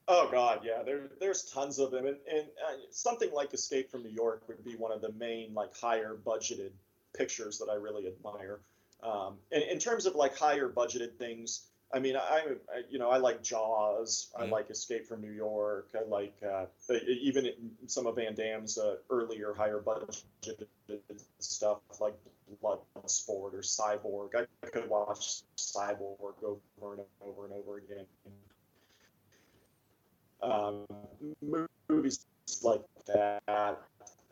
[0.07, 0.83] Oh God, yeah.
[0.83, 2.47] There, there's tons of them, and, and
[2.91, 6.71] something like Escape from New York would be one of the main, like, higher budgeted
[7.15, 8.59] pictures that I really admire.
[9.03, 12.41] Um, and in terms of like higher budgeted things, I mean, I,
[12.73, 14.43] I you know I like Jaws, mm-hmm.
[14.43, 16.65] I like Escape from New York, I like uh,
[17.07, 17.51] even
[17.87, 20.67] some of Van Damme's uh, earlier higher budgeted
[21.39, 22.15] stuff like
[22.63, 24.29] Bloodsport or Cyborg.
[24.35, 28.05] I could watch Cyborg over and over and over again.
[30.41, 30.85] Um,
[31.87, 32.25] movies
[32.63, 33.79] like that.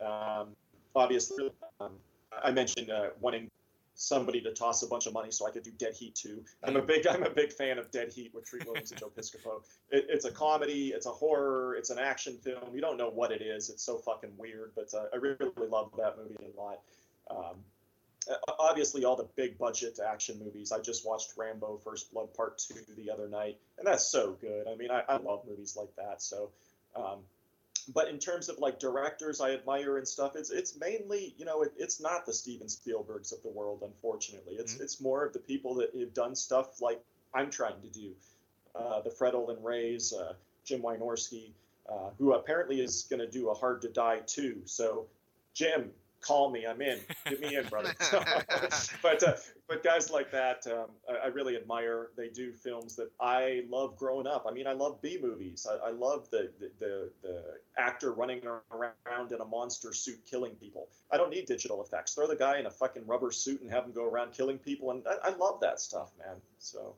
[0.00, 0.48] Um,
[0.94, 1.50] obviously,
[1.80, 1.92] um,
[2.42, 3.50] I mentioned uh, wanting
[3.94, 6.44] somebody to toss a bunch of money so I could do Dead Heat too.
[6.64, 9.10] I'm a big I'm a big fan of Dead Heat with Treat Williams and Joe
[9.16, 9.62] Piscopo.
[9.90, 12.74] It, it's a comedy, it's a horror, it's an action film.
[12.74, 13.70] You don't know what it is.
[13.70, 16.80] It's so fucking weird, but uh, I really love that movie a lot.
[17.30, 17.56] Um,
[18.58, 20.72] obviously, all the big budget action movies.
[20.72, 24.66] I just watched Rambo: First Blood Part Two the other night, and that's so good.
[24.66, 26.22] I mean, I, I love movies like that.
[26.22, 26.50] So.
[26.94, 27.20] Um,
[27.86, 31.62] but in terms of like directors I admire and stuff, it's it's mainly you know
[31.62, 34.54] it, it's not the Steven Spielbergs of the world, unfortunately.
[34.54, 34.82] It's mm-hmm.
[34.82, 37.02] it's more of the people that have done stuff like
[37.34, 38.12] I'm trying to do,
[38.74, 41.52] uh, the Fred Olen Rays, uh, Jim Wynorski,
[41.88, 44.62] uh, who apparently is going to do a Hard to Die too.
[44.64, 45.06] So,
[45.54, 45.90] Jim,
[46.22, 46.64] call me.
[46.66, 47.00] I'm in.
[47.28, 47.92] Get me in, brother.
[49.02, 49.34] but uh,
[49.68, 52.10] but guys like that, um, I, I, really admire.
[52.16, 54.46] They do films that I love growing up.
[54.48, 55.66] I mean, I love B movies.
[55.70, 57.42] I, I love the, the, the the
[57.76, 60.88] actor running around in a monster suit killing people.
[61.10, 62.14] I don't need digital effects.
[62.14, 64.90] Throw the guy in a fucking rubber suit and have him go around killing people,
[64.90, 66.36] and I, I love that stuff, man.
[66.58, 66.94] So.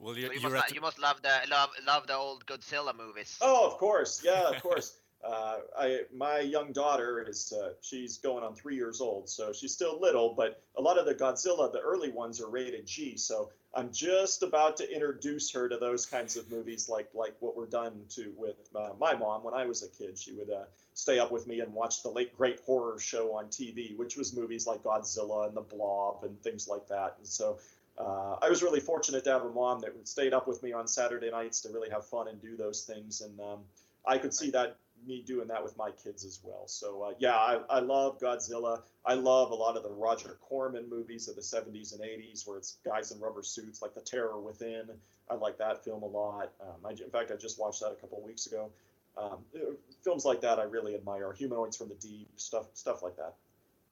[0.00, 3.36] Well, you, so you, must, you must love the love love the old Godzilla movies.
[3.40, 4.96] Oh, of course, yeah, of course.
[5.24, 9.72] Uh, I my young daughter is uh, she's going on three years old, so she's
[9.72, 10.34] still little.
[10.34, 13.16] But a lot of the Godzilla, the early ones, are rated G.
[13.16, 17.56] So I'm just about to introduce her to those kinds of movies, like like what
[17.56, 20.16] were done to with uh, my mom when I was a kid.
[20.16, 20.64] She would uh,
[20.94, 24.36] stay up with me and watch the late great horror show on TV, which was
[24.36, 27.16] movies like Godzilla and The Blob and things like that.
[27.18, 27.58] And so.
[28.00, 30.86] Uh, I was really fortunate to have a mom that stayed up with me on
[30.86, 33.58] Saturday nights to really have fun and do those things, and um,
[34.06, 36.64] I could see that me doing that with my kids as well.
[36.66, 38.82] So uh, yeah, I, I love Godzilla.
[39.04, 42.58] I love a lot of the Roger Corman movies of the 70s and 80s where
[42.58, 44.90] it's guys in rubber suits, like The Terror Within.
[45.30, 46.52] I like that film a lot.
[46.60, 48.70] Um, I, in fact, I just watched that a couple of weeks ago.
[49.16, 49.72] Um, uh,
[50.02, 51.32] films like that I really admire.
[51.32, 53.34] Humanoids from the Deep, stuff stuff like that.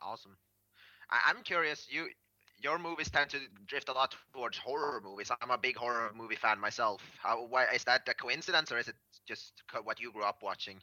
[0.01, 0.37] Awesome.
[1.11, 1.87] I, I'm curious.
[1.91, 2.09] You
[2.63, 5.31] your movies tend to drift a lot towards horror movies.
[5.43, 7.03] I'm a big horror movie fan myself.
[7.23, 8.97] How why is that a coincidence or is it
[9.27, 10.81] just what you grew up watching?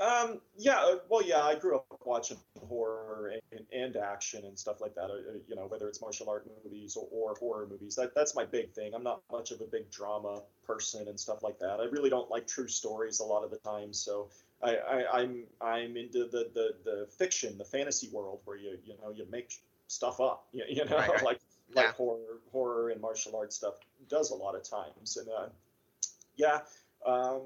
[0.00, 4.80] Um, yeah, uh, well, yeah, I grew up watching horror and, and action and stuff
[4.80, 5.10] like that.
[5.10, 8.34] Uh, uh, you know, whether it's martial art movies or, or, horror movies, that, that's
[8.34, 8.94] my big thing.
[8.94, 11.80] I'm not much of a big drama person and stuff like that.
[11.80, 13.92] I really don't like true stories a lot of the time.
[13.92, 14.30] So
[14.62, 18.94] I, I I'm I'm into the, the the fiction, the fantasy world where you you
[19.02, 20.46] know you make stuff up.
[20.52, 21.22] You, you know, Right, right.
[21.22, 21.40] like
[21.74, 21.82] Yeah.
[21.82, 23.74] like horror horror and martial arts stuff
[24.08, 25.18] does a lot of times.
[25.18, 25.48] And uh,
[26.36, 26.60] yeah,
[27.06, 27.42] um,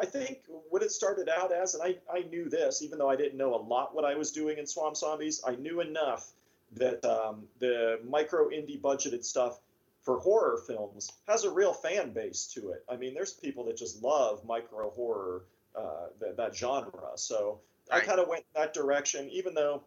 [0.00, 0.38] I think
[0.70, 3.54] what it started out as, and I, I knew this, even though I didn't know
[3.54, 6.32] a lot what I was doing in Swamp Zombies, I knew enough
[6.76, 9.58] that um, the micro indie budgeted stuff
[10.02, 12.84] for horror films has a real fan base to it.
[12.88, 15.44] I mean, there's people that just love micro horror,
[15.76, 17.10] uh, that, that genre.
[17.16, 19.82] So I kind of went that direction, even though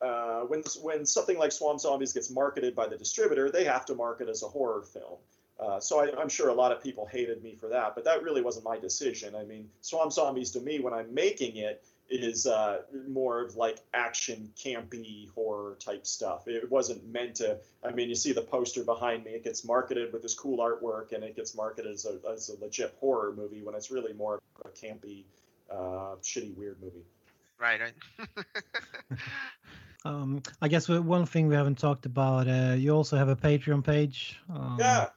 [0.00, 3.94] uh, when when something like Swamp Zombies gets marketed by the distributor, they have to
[3.94, 5.18] market as a horror film.
[5.58, 8.22] Uh, so I, I'm sure a lot of people hated me for that, but that
[8.22, 9.34] really wasn't my decision.
[9.34, 13.80] I mean, Swamp Zombies to me, when I'm making it, is uh, more of like
[13.92, 16.48] action, campy horror type stuff.
[16.48, 17.58] It wasn't meant to.
[17.84, 21.12] I mean, you see the poster behind me; it gets marketed with this cool artwork,
[21.12, 24.36] and it gets marketed as a, as a legit horror movie when it's really more
[24.36, 25.24] of a campy,
[25.70, 27.04] uh, shitty, weird movie.
[27.58, 29.18] Right, right.
[30.04, 33.84] Um, I guess one thing we haven't talked about, uh, you also have a Patreon
[33.84, 34.38] page.
[34.48, 35.08] Um, Yeah.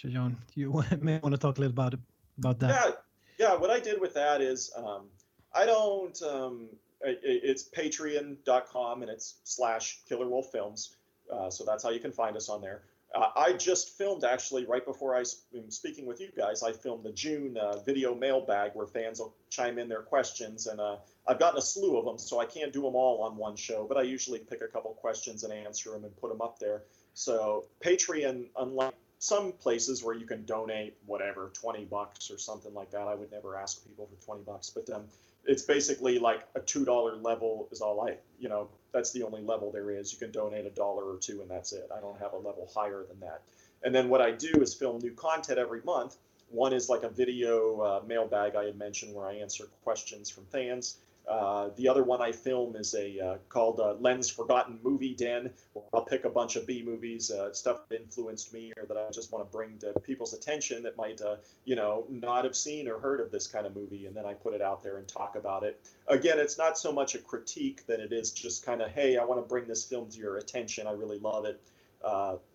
[0.00, 1.94] So John, you may want to talk a little about
[2.38, 2.70] about that.
[2.70, 3.56] Yeah, yeah.
[3.56, 5.06] What I did with that is um,
[5.52, 6.22] I don't.
[6.22, 6.68] Um,
[7.00, 10.94] it, it's Patreon.com and it's slash Killer Wolf Films.
[11.32, 12.82] Uh, so that's how you can find us on there.
[13.12, 15.24] Uh, I just filmed actually right before I
[15.56, 16.62] am speaking with you guys.
[16.62, 20.80] I filmed the June uh, video mailbag where fans will chime in their questions, and
[20.80, 20.96] uh,
[21.26, 23.84] I've gotten a slew of them, so I can't do them all on one show.
[23.88, 26.82] But I usually pick a couple questions and answer them and put them up there.
[27.14, 32.90] So Patreon, unlike some places where you can donate whatever 20 bucks or something like
[32.92, 35.04] that, I would never ask people for 20 bucks, but um,
[35.44, 39.42] it's basically like a two dollar level is all I, you know, that's the only
[39.42, 40.12] level there is.
[40.12, 41.88] You can donate a dollar or two, and that's it.
[41.94, 43.42] I don't have a level higher than that.
[43.82, 46.16] And then what I do is film new content every month.
[46.50, 50.44] One is like a video uh, mailbag I had mentioned where I answer questions from
[50.46, 50.98] fans.
[51.28, 55.50] Uh, the other one I film is a uh, called uh, Lens Forgotten Movie Den,
[55.74, 58.96] where I'll pick a bunch of B movies, uh, stuff that influenced me or that
[58.96, 62.56] I just want to bring to people's attention that might, uh, you know, not have
[62.56, 64.96] seen or heard of this kind of movie, and then I put it out there
[64.96, 65.78] and talk about it.
[66.06, 69.24] Again, it's not so much a critique than it is just kind of, hey, I
[69.24, 70.86] want to bring this film to your attention.
[70.86, 71.60] I really love it.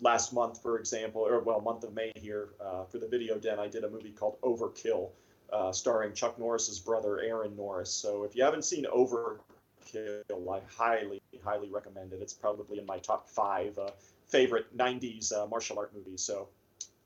[0.01, 2.49] Last month, for example, or well, month of May here
[2.89, 5.09] for the video den, I did a movie called Overkill,
[5.53, 7.91] uh, starring Chuck Norris's brother Aaron Norris.
[7.91, 9.39] So if you haven't seen Overkill,
[10.51, 12.19] I highly, highly recommend it.
[12.21, 13.91] It's probably in my top five uh,
[14.27, 16.21] favorite '90s uh, martial art movies.
[16.21, 16.49] So,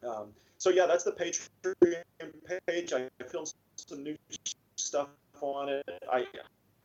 [0.08, 2.04] um, so yeah, that's the Patreon
[2.68, 2.94] page.
[2.94, 4.16] I filmed some new
[4.78, 5.10] stuff
[5.42, 5.84] on it.
[6.12, 6.26] I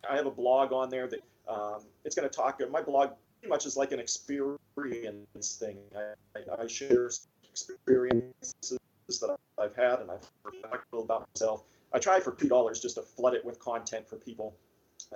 [0.09, 2.61] I have a blog on there that um, it's going to talk.
[2.71, 3.11] My blog
[3.41, 5.79] pretty much is like an experience thing.
[5.97, 7.09] I, I, I share
[7.53, 8.79] experiences
[9.09, 11.65] that I've had and I've reflected about myself.
[11.93, 14.55] I try for two dollars just to flood it with content for people.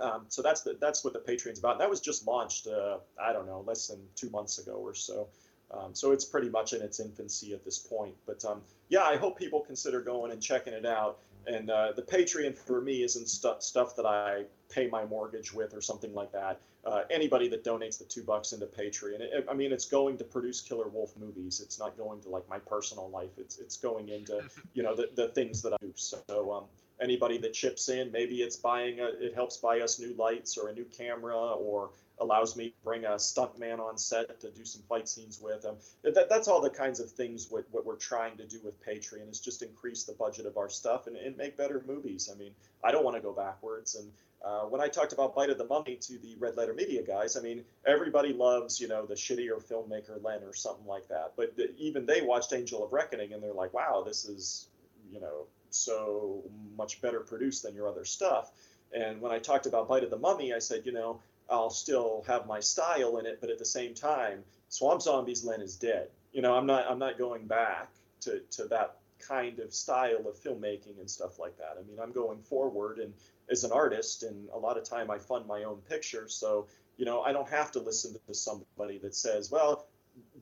[0.01, 1.73] Um, so that's the, that's what the Patreon's about.
[1.73, 4.95] And that was just launched, uh, I don't know, less than two months ago or
[4.95, 5.29] so.
[5.71, 8.15] Um, so it's pretty much in its infancy at this point.
[8.27, 11.19] But um, yeah, I hope people consider going and checking it out.
[11.47, 15.75] And uh, the Patreon for me isn't stu- stuff that I pay my mortgage with
[15.75, 16.61] or something like that.
[16.85, 20.25] Uh, anybody that donates the two bucks into Patreon, it, I mean, it's going to
[20.25, 21.61] produce Killer Wolf movies.
[21.61, 23.31] It's not going to like my personal life.
[23.39, 24.43] It's it's going into
[24.75, 25.93] you know the, the things that I do.
[25.97, 26.21] So
[26.53, 26.65] um,
[27.01, 30.69] anybody that chips in, maybe it's buying a, it helps buy us new lights or
[30.69, 34.83] a new camera or allows me to bring a stuntman on set to do some
[34.89, 35.77] fight scenes with them.
[36.03, 39.31] That, that's all the kinds of things what, what we're trying to do with Patreon
[39.31, 42.31] is just increase the budget of our stuff and, and make better movies.
[42.33, 42.53] I mean,
[42.83, 43.97] I don't want to go backwards.
[43.97, 44.11] And
[44.45, 47.37] uh, when I talked about Bite of the Mummy to the Red Letter Media guys,
[47.37, 51.33] I mean, everybody loves, you know, the shittier filmmaker Len or something like that.
[51.37, 54.69] But the, even they watched Angel of Reckoning and they're like, wow, this is,
[55.11, 56.43] you know, so
[56.77, 58.53] much better produced than your other stuff.
[58.93, 62.25] And when I talked about Bite of the Mummy, I said, you know, I'll still
[62.27, 66.09] have my style in it, but at the same time, Swamp Zombies Len is dead.
[66.33, 67.89] You know, I'm not I'm not going back
[68.23, 71.77] to, to that kind of style of filmmaking and stuff like that.
[71.79, 73.13] I mean, I'm going forward and
[73.51, 76.67] as an artist, and a lot of time I fund my own picture, so
[76.97, 79.87] you know I don't have to listen to somebody that says, well,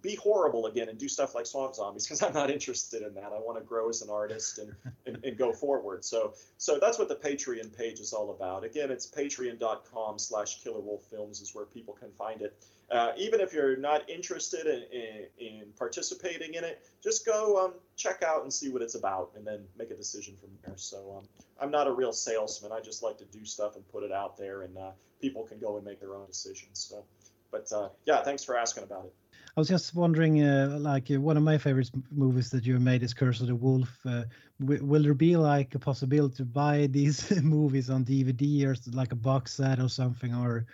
[0.05, 3.33] be horrible again and do stuff like Swamp Zombies because I'm not interested in that.
[3.33, 4.75] I want to grow as an artist and,
[5.07, 6.05] and, and, go forward.
[6.05, 8.65] So so that's what the Patreon page is all about.
[8.65, 12.55] Again, it's patreon.com slash Killer Wolf Films is where people can find it.
[12.91, 17.73] Uh, even if you're not interested in, in, in participating in it, just go um,
[17.97, 20.77] check out and see what it's about and then make a decision from there.
[20.77, 21.25] So um,
[21.59, 22.73] I'm not a real salesman.
[22.73, 25.59] I just like to do stuff and put it out there and uh, people can
[25.59, 26.79] go and make their own decisions.
[26.79, 27.05] So
[27.51, 29.15] but uh, yeah, thanks for asking about it.
[29.57, 33.05] I was just wondering, uh, like uh, one of my favorite movies that you made
[33.05, 33.89] is Curse of the Wolf.
[34.05, 34.25] Uh,
[34.59, 39.17] will there be like a possibility to buy these movies on DVD or like a
[39.17, 40.67] box set or something, or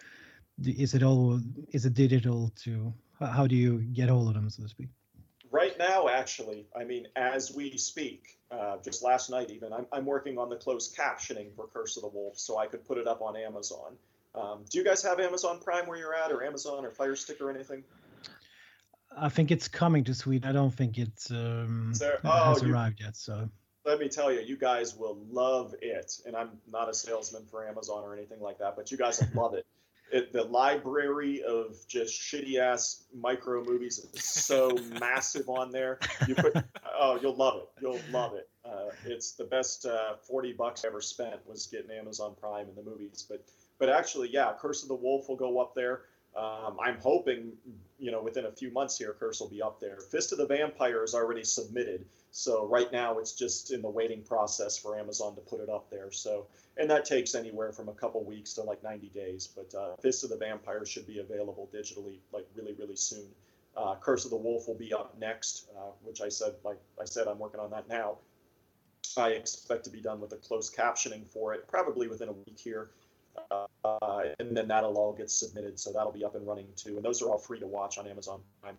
[0.64, 1.40] is it all
[1.72, 2.50] is it digital?
[2.64, 4.88] To how do you get hold of them, so to speak?
[5.50, 10.06] Right now, actually, I mean, as we speak, uh, just last night even, I'm, I'm
[10.06, 13.08] working on the closed captioning for Curse of the Wolf, so I could put it
[13.08, 13.96] up on Amazon.
[14.34, 17.40] Um, do you guys have Amazon Prime where you're at, or Amazon or Fire Stick
[17.40, 17.82] or anything?
[19.16, 20.48] I think it's coming to Sweden.
[20.48, 23.16] I don't think it's um, it oh, has you- arrived yet.
[23.16, 23.48] So
[23.84, 26.20] Let me tell you, you guys will love it.
[26.26, 29.42] And I'm not a salesman for Amazon or anything like that, but you guys will
[29.42, 29.66] love it.
[30.12, 36.00] It, the library of just shitty ass micro movies is so massive on there.
[36.26, 36.56] You put,
[36.98, 37.68] oh, you'll love it.
[37.80, 38.48] You'll love it.
[38.64, 42.76] Uh, it's the best uh, 40 bucks I ever spent was getting Amazon Prime and
[42.76, 43.24] the movies.
[43.28, 43.44] But,
[43.78, 46.02] but actually, yeah, Curse of the Wolf will go up there.
[46.36, 47.52] Um, I'm hoping,
[47.98, 49.96] you know, within a few months here, Curse will be up there.
[49.96, 52.04] Fist of the Vampire is already submitted.
[52.30, 55.90] So right now it's just in the waiting process for Amazon to put it up
[55.90, 56.12] there.
[56.12, 59.48] So and that takes anywhere from a couple weeks to like 90 days.
[59.54, 63.26] But uh, Fist of the Vampire should be available digitally like really really soon.
[63.76, 67.04] Uh, Curse of the Wolf will be up next, uh, which I said like I
[67.04, 68.18] said I'm working on that now.
[69.16, 72.58] I expect to be done with the closed captioning for it probably within a week
[72.58, 72.90] here.
[73.84, 76.96] Uh, and then that'll all get submitted, so that'll be up and running too.
[76.96, 78.76] And those are all free to watch on Amazon Prime.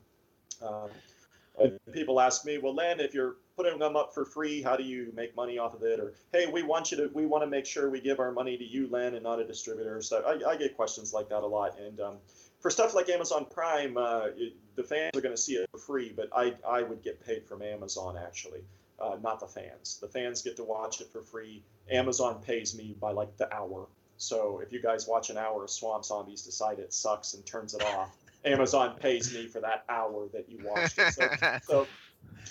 [1.59, 4.84] And people ask me, well, Len, if you're putting them up for free, how do
[4.84, 5.99] you make money off of it?
[5.99, 8.57] Or, hey, we want you to, we want to make sure we give our money
[8.57, 10.01] to you, Len, and not a distributor.
[10.01, 11.78] So I, I get questions like that a lot.
[11.78, 12.16] And um,
[12.59, 15.80] for stuff like Amazon Prime, uh, it, the fans are going to see it for
[15.80, 18.62] free, but I, I would get paid from Amazon actually,
[18.99, 19.99] uh, not the fans.
[19.99, 21.64] The fans get to watch it for free.
[21.91, 23.88] Amazon pays me by like the hour.
[24.22, 27.74] So if you guys watch an hour of Swamp Zombies, decide it sucks and turns
[27.74, 28.15] it off,
[28.45, 31.13] Amazon pays me for that hour that you watched it.
[31.13, 31.30] So,
[31.63, 31.82] so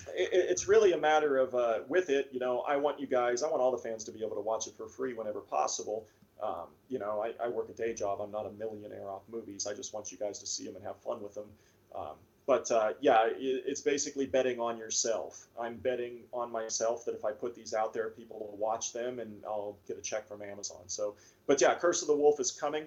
[0.08, 3.44] it, it's really a matter of uh, with it, you know, I want you guys,
[3.44, 6.08] I want all the fans to be able to watch it for free whenever possible.
[6.42, 8.20] Um, you know, I, I work a day job.
[8.20, 9.68] I'm not a millionaire off movies.
[9.68, 11.46] I just want you guys to see them and have fun with them.
[11.94, 12.16] Um,
[12.50, 15.46] but uh, yeah, it's basically betting on yourself.
[15.56, 19.20] I'm betting on myself that if I put these out there, people will watch them
[19.20, 20.80] and I'll get a check from Amazon.
[20.88, 21.14] So,
[21.46, 22.86] but yeah, Curse of the Wolf is coming.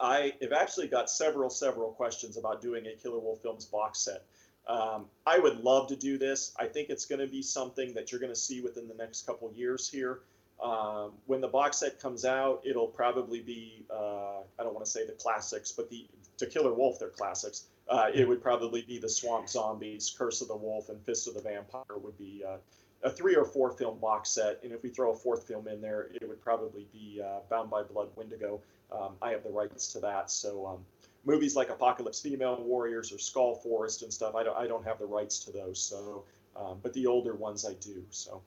[0.00, 4.24] I have actually got several, several questions about doing a Killer Wolf Films box set.
[4.66, 6.54] Um, I would love to do this.
[6.58, 9.26] I think it's going to be something that you're going to see within the next
[9.26, 10.20] couple years here.
[10.62, 14.90] Um, when the box set comes out, it'll probably be, uh, I don't want to
[14.90, 16.06] say the classics, but the
[16.38, 17.66] to Killer Wolf, they're classics.
[17.88, 21.34] Uh, it would probably be the Swamp Zombies, Curse of the Wolf, and Fist of
[21.34, 22.56] the Vampire would be uh,
[23.02, 24.60] a three or four film box set.
[24.62, 27.70] And if we throw a fourth film in there, it would probably be uh, Bound
[27.70, 28.60] by Blood, Wendigo.
[28.90, 30.30] Um, I have the rights to that.
[30.30, 30.78] So um,
[31.24, 34.98] movies like Apocalypse Female Warriors or Skull Forest and stuff, I don't, I don't have
[34.98, 35.82] the rights to those.
[35.82, 36.24] So,
[36.56, 38.04] um, but the older ones I do.
[38.10, 38.42] So,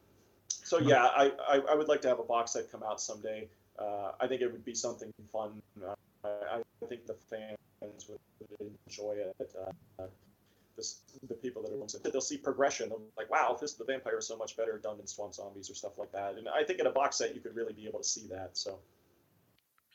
[0.47, 3.47] so yeah, I, I, I would like to have a box set come out someday.
[3.77, 5.61] Uh, I think it would be something fun.
[6.26, 8.19] Uh, I, I think the fans would,
[8.59, 9.55] would enjoy it.
[9.99, 10.03] Uh,
[10.76, 12.89] this, the people that are it, they'll see progression.
[12.89, 15.34] They'll be like, wow, this of the Vampire is so much better done than Swamp
[15.34, 16.36] Zombies or stuff like that.
[16.36, 18.57] And I think in a box set you could really be able to see that.
[18.57, 18.80] So.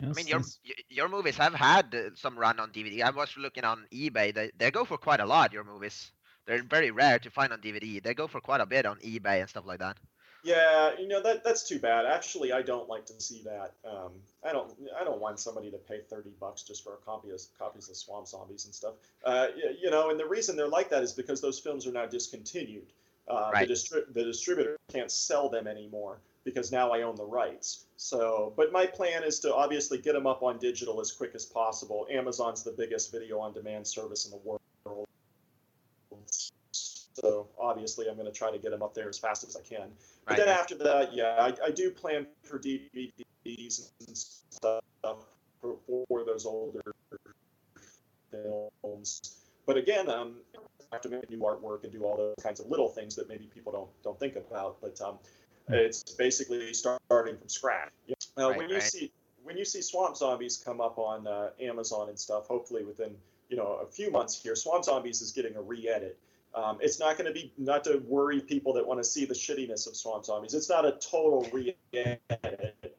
[0.02, 0.58] I mean, your yes.
[0.88, 3.02] your movies have had uh, some run on DVD.
[3.02, 4.32] I was looking on eBay.
[4.32, 5.52] They they go for quite a lot.
[5.52, 6.10] Your movies.
[6.46, 8.02] They're very rare to find on DVD.
[8.02, 9.98] They go for quite a bit on eBay and stuff like that.
[10.42, 12.06] Yeah, you know that that's too bad.
[12.06, 13.74] Actually, I don't like to see that.
[13.84, 14.12] Um,
[14.42, 17.40] I don't I don't want somebody to pay thirty bucks just for a copy of
[17.58, 18.94] copies of Swamp Zombies and stuff.
[19.24, 21.92] Uh, y- you know, and the reason they're like that is because those films are
[21.92, 22.86] now discontinued.
[23.28, 23.68] Uh, Right.
[23.68, 27.84] The distri- the distributor can't sell them anymore because now I own the rights.
[27.98, 31.44] So, but my plan is to obviously get them up on digital as quick as
[31.44, 32.06] possible.
[32.10, 34.60] Amazon's the biggest video on demand service in the world.
[37.20, 39.60] So obviously, I'm going to try to get them up there as fast as I
[39.60, 39.90] can.
[40.24, 40.38] But Right.
[40.38, 45.26] then after that, yeah, I, I do plan for DVDs and stuff
[45.60, 46.80] for, for those older
[48.30, 49.20] films.
[49.66, 52.66] But again, um, I have to make new artwork and do all those kinds of
[52.66, 54.80] little things that maybe people don't don't think about.
[54.80, 55.18] But um,
[55.68, 57.90] it's basically starting from scratch.
[58.38, 58.82] Uh, Right, when you right.
[58.82, 59.12] see
[59.42, 63.14] when you see Swamp Zombies come up on uh, Amazon and stuff, hopefully within
[63.48, 66.18] you know a few months here, Swamp Zombies is getting a re-edit.
[66.54, 69.34] Um, it's not going to be not to worry people that want to see the
[69.34, 70.52] shittiness of Swamp Zombies.
[70.52, 72.96] It's not a total re-edit,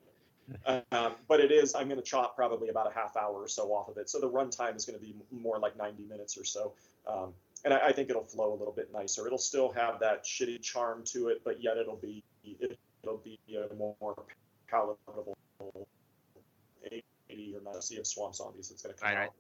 [0.92, 1.76] um, but it is.
[1.76, 4.20] I'm going to chop probably about a half hour or so off of it, so
[4.20, 6.74] the runtime is going to be more like 90 minutes or so.
[7.06, 7.34] Um,
[7.66, 9.26] and I, I think it'll flow a little bit nicer.
[9.28, 12.24] It'll still have that shitty charm to it, but yet it'll be
[13.04, 14.26] it'll be a more
[14.70, 15.38] palatable
[17.32, 19.28] 80 or 90 of Swamp Zombies that's going to come right.
[19.28, 19.34] out.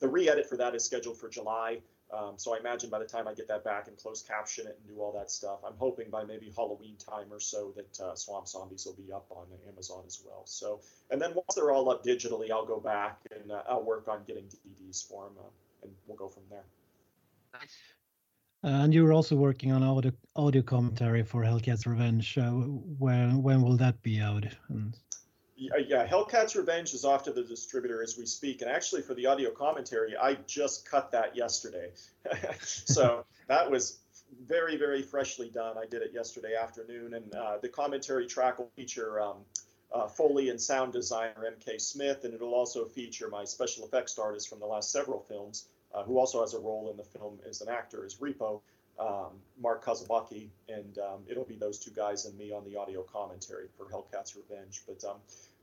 [0.00, 1.80] the re-edit for that is scheduled for July.
[2.12, 4.78] Um, so I imagine by the time I get that back and close caption it
[4.78, 8.14] and do all that stuff, I'm hoping by maybe Halloween time or so that uh,
[8.14, 10.42] Swamp Zombies will be up on Amazon as well.
[10.44, 10.80] So,
[11.10, 14.20] and then once they're all up digitally, I'll go back and uh, I'll work on
[14.26, 15.48] getting DVDs for them, uh,
[15.82, 16.64] and we'll go from there.
[17.54, 17.76] Nice.
[18.62, 22.38] Uh, and you're also working on audio audio commentary for Hellcat's Revenge.
[22.38, 24.46] Uh, when when will that be out?
[24.68, 24.96] And...
[25.56, 29.24] Yeah, Hellcat's Revenge is off to the distributor as we speak, and actually for the
[29.26, 31.92] audio commentary, I just cut that yesterday,
[32.60, 33.98] so that was
[34.46, 35.78] very very freshly done.
[35.78, 39.20] I did it yesterday afternoon, and uh, the commentary track will feature.
[39.20, 39.36] Um,
[39.92, 41.78] uh, Foley and sound designer M.K.
[41.78, 46.02] Smith, and it'll also feature my special effects artist from the last several films, uh,
[46.02, 48.60] who also has a role in the film as an actor, as Repo,
[48.98, 53.02] um, Mark Kazabaki, and um, it'll be those two guys and me on the audio
[53.02, 54.82] commentary for Hellcat's Revenge.
[54.86, 55.16] But um,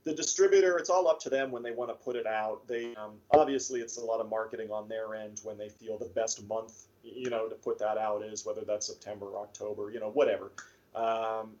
[0.04, 2.66] the distributor, it's all up to them when they want to put it out.
[2.68, 6.06] They um, obviously it's a lot of marketing on their end when they feel the
[6.06, 10.00] best month, you know, to put that out is whether that's September, or October, you
[10.00, 10.52] know, whatever.
[10.94, 11.52] Um,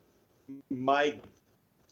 [0.70, 1.16] my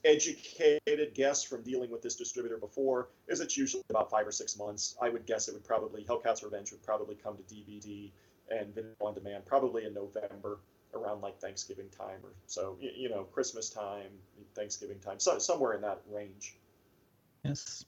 [0.04, 4.58] educated guess from dealing with this distributor before is it's usually about five or six
[4.58, 4.96] months.
[5.00, 8.10] I would guess it would probably Hellcat's Revenge would probably come to DVD
[8.58, 10.60] and video on demand probably in November
[10.94, 12.76] around like Thanksgiving time or so.
[12.80, 14.10] You, know, Christmas time,
[14.54, 16.56] Thanksgiving time, so somewhere in that range.
[17.44, 17.84] Yes.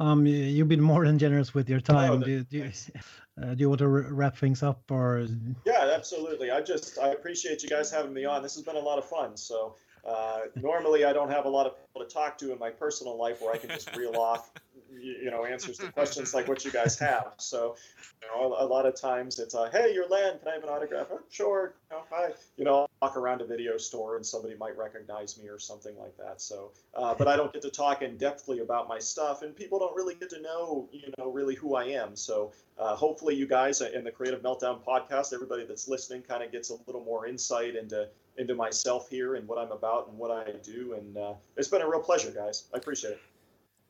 [0.00, 2.10] Um, you've been more than generous with your time.
[2.10, 2.72] Oh, do, do, you,
[3.42, 5.26] uh, do you want to wrap things up or?
[5.66, 6.50] Yeah, absolutely.
[6.50, 8.42] I just I appreciate you guys having me on.
[8.42, 9.36] This has been a lot of fun.
[9.36, 12.70] So uh, normally, I don't have a lot of people to talk to in my
[12.70, 14.50] personal life where I can just reel off,
[14.90, 17.34] you know, answers to questions like what you guys have.
[17.38, 17.76] So,
[18.20, 20.38] you know, a, lot of times it's, uh, "Hey, you're Len.
[20.40, 21.76] Can I have an autograph?" Oh, sure.
[21.90, 22.32] You know, hi.
[22.56, 25.96] You know, I'll walk around a video store and somebody might recognize me or something
[25.96, 26.40] like that.
[26.40, 29.78] So, uh, but I don't get to talk in depthly about my stuff, and people
[29.78, 32.16] don't really get to know, you know, really who I am.
[32.16, 36.50] So, uh, hopefully, you guys in the Creative Meltdown podcast, everybody that's listening, kind of
[36.50, 38.08] gets a little more insight into
[38.38, 40.94] into myself here and what I'm about and what I do.
[40.94, 42.64] And uh, it's been a real pleasure, guys.
[42.74, 43.20] I appreciate it.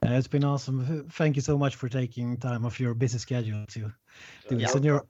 [0.04, 1.08] Uh, it's been awesome.
[1.10, 3.92] Thank you so much for taking time off your busy schedule to do
[4.50, 4.66] yeah.
[4.66, 4.74] this.
[4.74, 5.04] And you're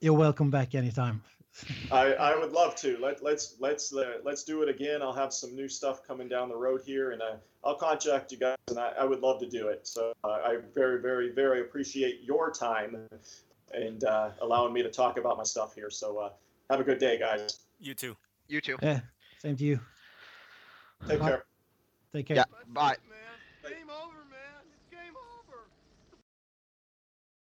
[0.00, 1.22] you're welcome back anytime.
[1.90, 2.98] I, I would love to.
[2.98, 5.02] Let let's let's uh, let's do it again.
[5.02, 8.38] I'll have some new stuff coming down the road here, and uh, I'll contact you
[8.38, 9.86] guys, and I, I would love to do it.
[9.86, 13.08] So uh, I very very very appreciate your time
[13.72, 15.90] and uh, allowing me to talk about my stuff here.
[15.90, 16.30] So uh,
[16.70, 17.60] have a good day, guys.
[17.80, 18.16] You too.
[18.48, 18.76] You too.
[18.82, 19.00] Yeah,
[19.38, 19.80] same to you.
[21.08, 21.44] Take care.
[22.12, 22.36] Take care.
[22.36, 22.44] Yeah.
[22.72, 22.96] Bye.